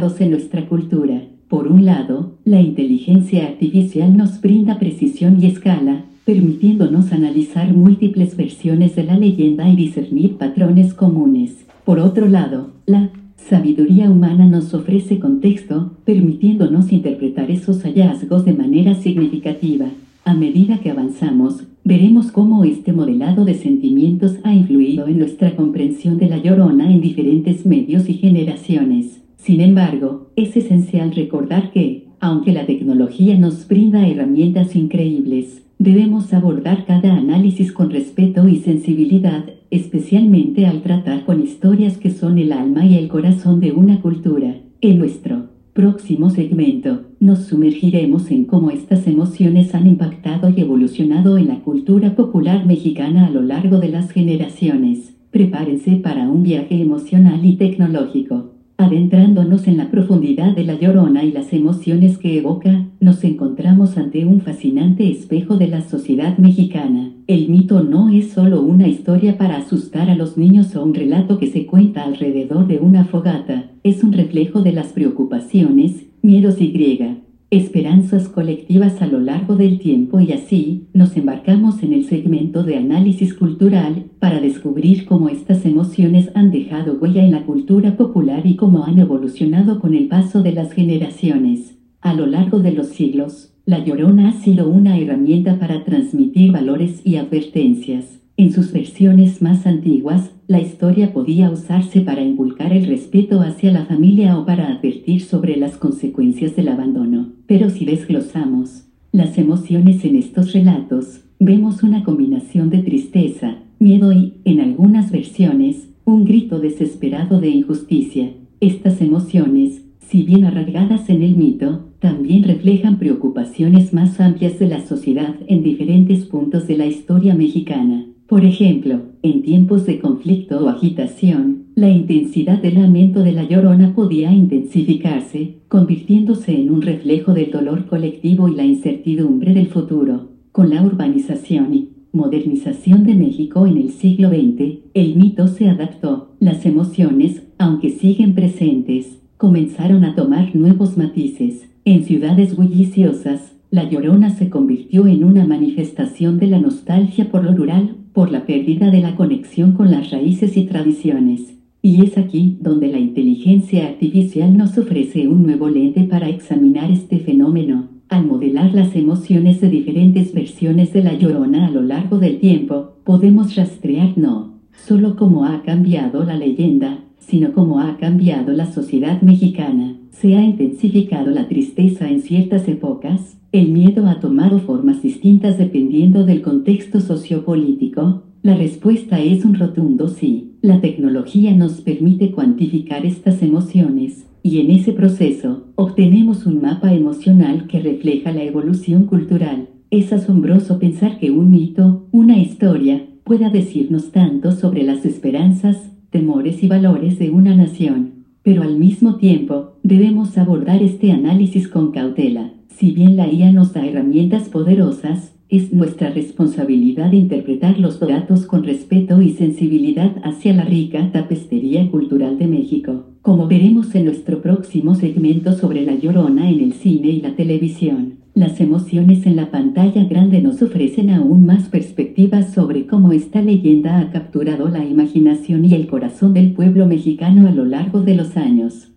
en 0.00 0.30
nuestra 0.30 0.66
cultura. 0.66 1.24
Por 1.48 1.68
un 1.68 1.84
lado, 1.84 2.38
la 2.46 2.62
inteligencia 2.62 3.46
artificial 3.46 4.16
nos 4.16 4.40
brinda 4.40 4.78
precisión 4.78 5.36
y 5.42 5.46
escala, 5.46 6.06
permitiéndonos 6.24 7.12
analizar 7.12 7.74
múltiples 7.74 8.34
versiones 8.34 8.96
de 8.96 9.04
la 9.04 9.18
leyenda 9.18 9.68
y 9.68 9.76
discernir 9.76 10.38
patrones 10.38 10.94
comunes. 10.94 11.66
Por 11.84 11.98
otro 11.98 12.28
lado, 12.28 12.70
la 12.86 13.10
sabiduría 13.36 14.10
humana 14.10 14.46
nos 14.46 14.72
ofrece 14.72 15.18
contexto, 15.18 15.92
permitiéndonos 16.06 16.92
interpretar 16.92 17.50
esos 17.50 17.82
hallazgos 17.82 18.46
de 18.46 18.54
manera 18.54 18.94
significativa. 18.94 19.86
A 20.24 20.32
medida 20.32 20.78
que 20.78 20.90
avanzamos, 20.90 21.64
veremos 21.84 22.32
cómo 22.32 22.64
este 22.64 22.94
modelado 22.94 23.44
de 23.44 23.54
sentimientos 23.54 24.36
ha 24.44 24.54
influido 24.54 25.08
en 25.08 25.18
nuestra 25.18 25.56
comprensión 25.56 26.16
de 26.16 26.30
la 26.30 26.38
llorona 26.38 26.90
en 26.90 27.02
diferentes 27.02 27.66
medios 27.66 28.08
y 28.08 28.14
generaciones. 28.14 29.19
Sin 29.42 29.62
embargo, 29.62 30.30
es 30.36 30.54
esencial 30.54 31.14
recordar 31.14 31.72
que, 31.72 32.08
aunque 32.20 32.52
la 32.52 32.66
tecnología 32.66 33.38
nos 33.38 33.66
brinda 33.66 34.06
herramientas 34.06 34.76
increíbles, 34.76 35.62
debemos 35.78 36.34
abordar 36.34 36.84
cada 36.84 37.16
análisis 37.16 37.72
con 37.72 37.88
respeto 37.88 38.46
y 38.48 38.56
sensibilidad, 38.58 39.46
especialmente 39.70 40.66
al 40.66 40.82
tratar 40.82 41.24
con 41.24 41.42
historias 41.42 41.96
que 41.96 42.10
son 42.10 42.36
el 42.36 42.52
alma 42.52 42.84
y 42.84 42.98
el 42.98 43.08
corazón 43.08 43.60
de 43.60 43.72
una 43.72 44.02
cultura. 44.02 44.56
En 44.82 44.98
nuestro 44.98 45.48
Próximo 45.72 46.30
segmento, 46.30 47.06
nos 47.20 47.44
sumergiremos 47.46 48.30
en 48.32 48.44
cómo 48.44 48.70
estas 48.70 49.06
emociones 49.06 49.72
han 49.74 49.86
impactado 49.86 50.52
y 50.54 50.60
evolucionado 50.60 51.38
en 51.38 51.46
la 51.46 51.60
cultura 51.60 52.16
popular 52.16 52.66
mexicana 52.66 53.26
a 53.26 53.30
lo 53.30 53.40
largo 53.40 53.78
de 53.78 53.88
las 53.88 54.10
generaciones. 54.10 55.14
Prepárense 55.30 55.92
para 55.96 56.28
un 56.28 56.42
viaje 56.42 56.82
emocional 56.82 57.46
y 57.46 57.54
tecnológico. 57.54 58.49
Adentrándonos 58.80 59.68
en 59.68 59.76
la 59.76 59.90
profundidad 59.90 60.54
de 60.54 60.64
la 60.64 60.72
llorona 60.72 61.22
y 61.22 61.32
las 61.32 61.52
emociones 61.52 62.16
que 62.16 62.38
evoca, 62.38 62.86
nos 62.98 63.22
encontramos 63.24 63.98
ante 63.98 64.24
un 64.24 64.40
fascinante 64.40 65.10
espejo 65.10 65.58
de 65.58 65.66
la 65.66 65.82
sociedad 65.82 66.38
mexicana. 66.38 67.12
El 67.26 67.50
mito 67.50 67.82
no 67.84 68.08
es 68.08 68.30
solo 68.30 68.62
una 68.62 68.88
historia 68.88 69.36
para 69.36 69.58
asustar 69.58 70.08
a 70.08 70.14
los 70.14 70.38
niños 70.38 70.74
o 70.76 70.82
un 70.82 70.94
relato 70.94 71.38
que 71.38 71.48
se 71.48 71.66
cuenta 71.66 72.04
alrededor 72.04 72.68
de 72.68 72.78
una 72.78 73.04
fogata, 73.04 73.70
es 73.82 74.02
un 74.02 74.14
reflejo 74.14 74.62
de 74.62 74.72
las 74.72 74.94
preocupaciones, 74.94 76.06
miedos 76.22 76.58
y 76.58 76.72
griega, 76.72 77.18
esperanzas 77.50 78.28
colectivas 78.28 79.02
a 79.02 79.06
lo 79.06 79.18
largo 79.18 79.56
del 79.56 79.80
tiempo 79.80 80.20
y 80.20 80.32
así 80.32 80.86
nos 80.94 81.16
embarcamos 81.16 81.82
en 81.82 81.92
el 81.92 82.04
segmento 82.04 82.62
de 82.62 82.76
análisis 82.76 83.34
cultural 83.34 84.04
para 84.20 84.40
descubrir 84.40 85.04
cómo 85.04 85.28
estas 85.28 85.66
emociones 85.66 86.30
han 86.34 86.52
dejado 86.52 86.94
huella 86.94 87.24
en 87.24 87.32
la 87.32 87.44
cultura 87.44 87.96
popular 87.96 88.46
y 88.46 88.54
cómo 88.54 88.84
han 88.84 89.00
evolucionado 89.00 89.80
con 89.80 89.94
el 89.94 90.06
paso 90.06 90.42
de 90.42 90.52
las 90.52 90.72
generaciones. 90.72 91.76
A 92.00 92.14
lo 92.14 92.26
largo 92.26 92.60
de 92.60 92.70
los 92.70 92.86
siglos, 92.88 93.52
la 93.66 93.84
llorona 93.84 94.28
ha 94.28 94.32
sido 94.32 94.68
una 94.68 94.96
herramienta 94.96 95.58
para 95.58 95.84
transmitir 95.84 96.52
valores 96.52 97.02
y 97.04 97.16
advertencias 97.16 98.19
en 98.40 98.52
sus 98.52 98.72
versiones 98.72 99.42
más 99.42 99.66
antiguas, 99.66 100.30
la 100.46 100.62
historia 100.62 101.12
podía 101.12 101.50
usarse 101.50 102.00
para 102.00 102.22
inculcar 102.22 102.72
el 102.72 102.86
respeto 102.86 103.42
hacia 103.42 103.70
la 103.70 103.84
familia 103.84 104.38
o 104.38 104.46
para 104.46 104.68
advertir 104.68 105.20
sobre 105.20 105.58
las 105.58 105.76
consecuencias 105.76 106.56
del 106.56 106.68
abandono. 106.68 107.32
Pero 107.46 107.68
si 107.68 107.84
desglosamos 107.84 108.84
las 109.12 109.36
emociones 109.36 110.06
en 110.06 110.16
estos 110.16 110.54
relatos, 110.54 111.20
vemos 111.38 111.82
una 111.82 112.02
combinación 112.02 112.70
de 112.70 112.78
tristeza, 112.78 113.58
miedo 113.78 114.10
y, 114.10 114.34
en 114.46 114.60
algunas 114.60 115.10
versiones, 115.10 115.90
un 116.06 116.24
grito 116.24 116.60
desesperado 116.60 117.42
de 117.42 117.48
injusticia. 117.48 118.30
Estas 118.60 119.02
emociones, 119.02 119.82
si 119.98 120.22
bien 120.22 120.44
arraigadas 120.44 121.10
en 121.10 121.22
el 121.22 121.36
mito, 121.36 121.90
también 121.98 122.44
reflejan 122.44 122.98
preocupaciones 122.98 123.92
más 123.92 124.18
amplias 124.18 124.58
de 124.58 124.66
la 124.66 124.80
sociedad 124.80 125.34
en 125.46 125.62
diferentes 125.62 126.24
puntos 126.24 126.66
de 126.66 126.78
la 126.78 126.86
historia 126.86 127.34
mexicana. 127.34 128.06
Por 128.30 128.44
ejemplo, 128.44 129.00
en 129.24 129.42
tiempos 129.42 129.86
de 129.86 129.98
conflicto 129.98 130.64
o 130.64 130.68
agitación, 130.68 131.64
la 131.74 131.90
intensidad 131.90 132.62
del 132.62 132.74
lamento 132.74 133.24
de 133.24 133.32
la 133.32 133.42
llorona 133.42 133.92
podía 133.92 134.32
intensificarse, 134.32 135.56
convirtiéndose 135.66 136.52
en 136.52 136.70
un 136.70 136.80
reflejo 136.80 137.34
del 137.34 137.50
dolor 137.50 137.86
colectivo 137.86 138.46
y 138.46 138.54
la 138.54 138.64
incertidumbre 138.64 139.52
del 139.52 139.66
futuro. 139.66 140.28
Con 140.52 140.70
la 140.70 140.80
urbanización 140.80 141.74
y 141.74 141.88
modernización 142.12 143.02
de 143.02 143.16
México 143.16 143.66
en 143.66 143.78
el 143.78 143.90
siglo 143.90 144.28
XX, 144.28 144.78
el 144.94 145.16
mito 145.16 145.48
se 145.48 145.68
adaptó. 145.68 146.36
Las 146.38 146.64
emociones, 146.64 147.42
aunque 147.58 147.90
siguen 147.90 148.36
presentes, 148.36 149.18
comenzaron 149.38 150.04
a 150.04 150.14
tomar 150.14 150.54
nuevos 150.54 150.96
matices. 150.96 151.68
En 151.84 152.04
ciudades 152.04 152.54
bulliciosas, 152.54 153.56
la 153.70 153.88
Llorona 153.88 154.30
se 154.30 154.50
convirtió 154.50 155.06
en 155.06 155.22
una 155.22 155.46
manifestación 155.46 156.38
de 156.38 156.48
la 156.48 156.58
nostalgia 156.58 157.30
por 157.30 157.44
lo 157.44 157.54
rural 157.54 157.96
por 158.12 158.32
la 158.32 158.44
pérdida 158.44 158.90
de 158.90 159.00
la 159.00 159.14
conexión 159.14 159.72
con 159.72 159.90
las 159.90 160.10
raíces 160.10 160.56
y 160.56 160.64
tradiciones. 160.64 161.56
Y 161.80 162.02
es 162.04 162.18
aquí 162.18 162.58
donde 162.60 162.88
la 162.88 162.98
inteligencia 162.98 163.86
artificial 163.86 164.56
nos 164.56 164.76
ofrece 164.76 165.28
un 165.28 165.44
nuevo 165.44 165.68
lente 165.68 166.02
para 166.02 166.28
examinar 166.28 166.90
este 166.90 167.20
fenómeno. 167.20 167.88
Al 168.08 168.26
modelar 168.26 168.74
las 168.74 168.96
emociones 168.96 169.60
de 169.60 169.70
diferentes 169.70 170.34
versiones 170.34 170.92
de 170.92 171.04
la 171.04 171.14
llorona 171.14 171.66
a 171.66 171.70
lo 171.70 171.82
largo 171.82 172.18
del 172.18 172.38
tiempo, 172.38 172.96
podemos 173.04 173.54
rastrear 173.54 174.18
no 174.18 174.50
solo 174.86 175.16
cómo 175.16 175.44
ha 175.44 175.62
cambiado 175.62 176.24
la 176.24 176.36
leyenda, 176.36 177.04
sino 177.18 177.52
cómo 177.52 177.80
ha 177.80 177.96
cambiado 177.98 178.52
la 178.52 178.66
sociedad 178.66 179.20
mexicana. 179.22 179.96
Se 180.10 180.36
ha 180.36 180.42
intensificado 180.42 181.30
la 181.30 181.48
tristeza 181.48 182.08
en 182.08 182.20
ciertas 182.22 182.66
épocas, 182.66 183.39
el 183.52 183.72
miedo 183.72 184.06
ha 184.06 184.20
tomado 184.20 184.60
formas 184.60 185.02
distintas 185.02 185.58
dependiendo 185.58 186.24
del 186.24 186.40
contexto 186.40 187.00
sociopolítico. 187.00 188.22
La 188.42 188.54
respuesta 188.54 189.18
es 189.20 189.44
un 189.44 189.56
rotundo 189.56 190.06
sí. 190.08 190.52
La 190.62 190.80
tecnología 190.80 191.54
nos 191.56 191.80
permite 191.80 192.30
cuantificar 192.30 193.04
estas 193.04 193.42
emociones, 193.42 194.26
y 194.44 194.60
en 194.60 194.70
ese 194.70 194.92
proceso, 194.92 195.64
obtenemos 195.74 196.46
un 196.46 196.62
mapa 196.62 196.94
emocional 196.94 197.66
que 197.66 197.80
refleja 197.80 198.30
la 198.30 198.44
evolución 198.44 199.06
cultural. 199.06 199.68
Es 199.90 200.12
asombroso 200.12 200.78
pensar 200.78 201.18
que 201.18 201.32
un 201.32 201.50
mito, 201.50 202.06
una 202.12 202.38
historia, 202.38 203.04
pueda 203.24 203.50
decirnos 203.50 204.12
tanto 204.12 204.52
sobre 204.52 204.84
las 204.84 205.04
esperanzas, 205.04 205.90
temores 206.10 206.62
y 206.62 206.68
valores 206.68 207.18
de 207.18 207.30
una 207.30 207.56
nación. 207.56 208.26
Pero 208.44 208.62
al 208.62 208.78
mismo 208.78 209.16
tiempo, 209.16 209.72
debemos 209.82 210.38
abordar 210.38 210.82
este 210.82 211.10
análisis 211.10 211.66
con 211.66 211.90
cautela 211.90 212.52
si 212.80 212.92
bien 212.92 213.14
la 213.14 213.30
IA 213.30 213.52
nos 213.52 213.74
da 213.74 213.86
herramientas 213.86 214.48
poderosas, 214.48 215.34
es 215.50 215.70
nuestra 215.70 216.08
responsabilidad 216.08 217.12
interpretar 217.12 217.78
los 217.78 218.00
datos 218.00 218.46
con 218.46 218.64
respeto 218.64 219.20
y 219.20 219.32
sensibilidad 219.32 220.16
hacia 220.24 220.54
la 220.54 220.64
rica 220.64 221.12
tapestería 221.12 221.90
cultural 221.90 222.38
de 222.38 222.46
México, 222.46 223.04
como 223.20 223.48
veremos 223.48 223.94
en 223.94 224.06
nuestro 224.06 224.40
próximo 224.40 224.94
segmento 224.94 225.52
sobre 225.52 225.84
la 225.84 225.94
llorona 225.94 226.48
en 226.48 226.60
el 226.60 226.72
cine 226.72 227.08
y 227.08 227.20
la 227.20 227.36
televisión. 227.36 228.14
Las 228.32 228.58
emociones 228.62 229.26
en 229.26 229.36
la 229.36 229.50
pantalla 229.50 230.04
grande 230.04 230.40
nos 230.40 230.62
ofrecen 230.62 231.10
aún 231.10 231.44
más 231.44 231.68
perspectivas 231.68 232.54
sobre 232.54 232.86
cómo 232.86 233.12
esta 233.12 233.42
leyenda 233.42 233.98
ha 233.98 234.10
capturado 234.10 234.70
la 234.70 234.86
imaginación 234.86 235.66
y 235.66 235.74
el 235.74 235.86
corazón 235.86 236.32
del 236.32 236.52
pueblo 236.52 236.86
mexicano 236.86 237.46
a 237.46 237.50
lo 237.50 237.66
largo 237.66 238.00
de 238.00 238.14
los 238.14 238.38
años. 238.38 238.88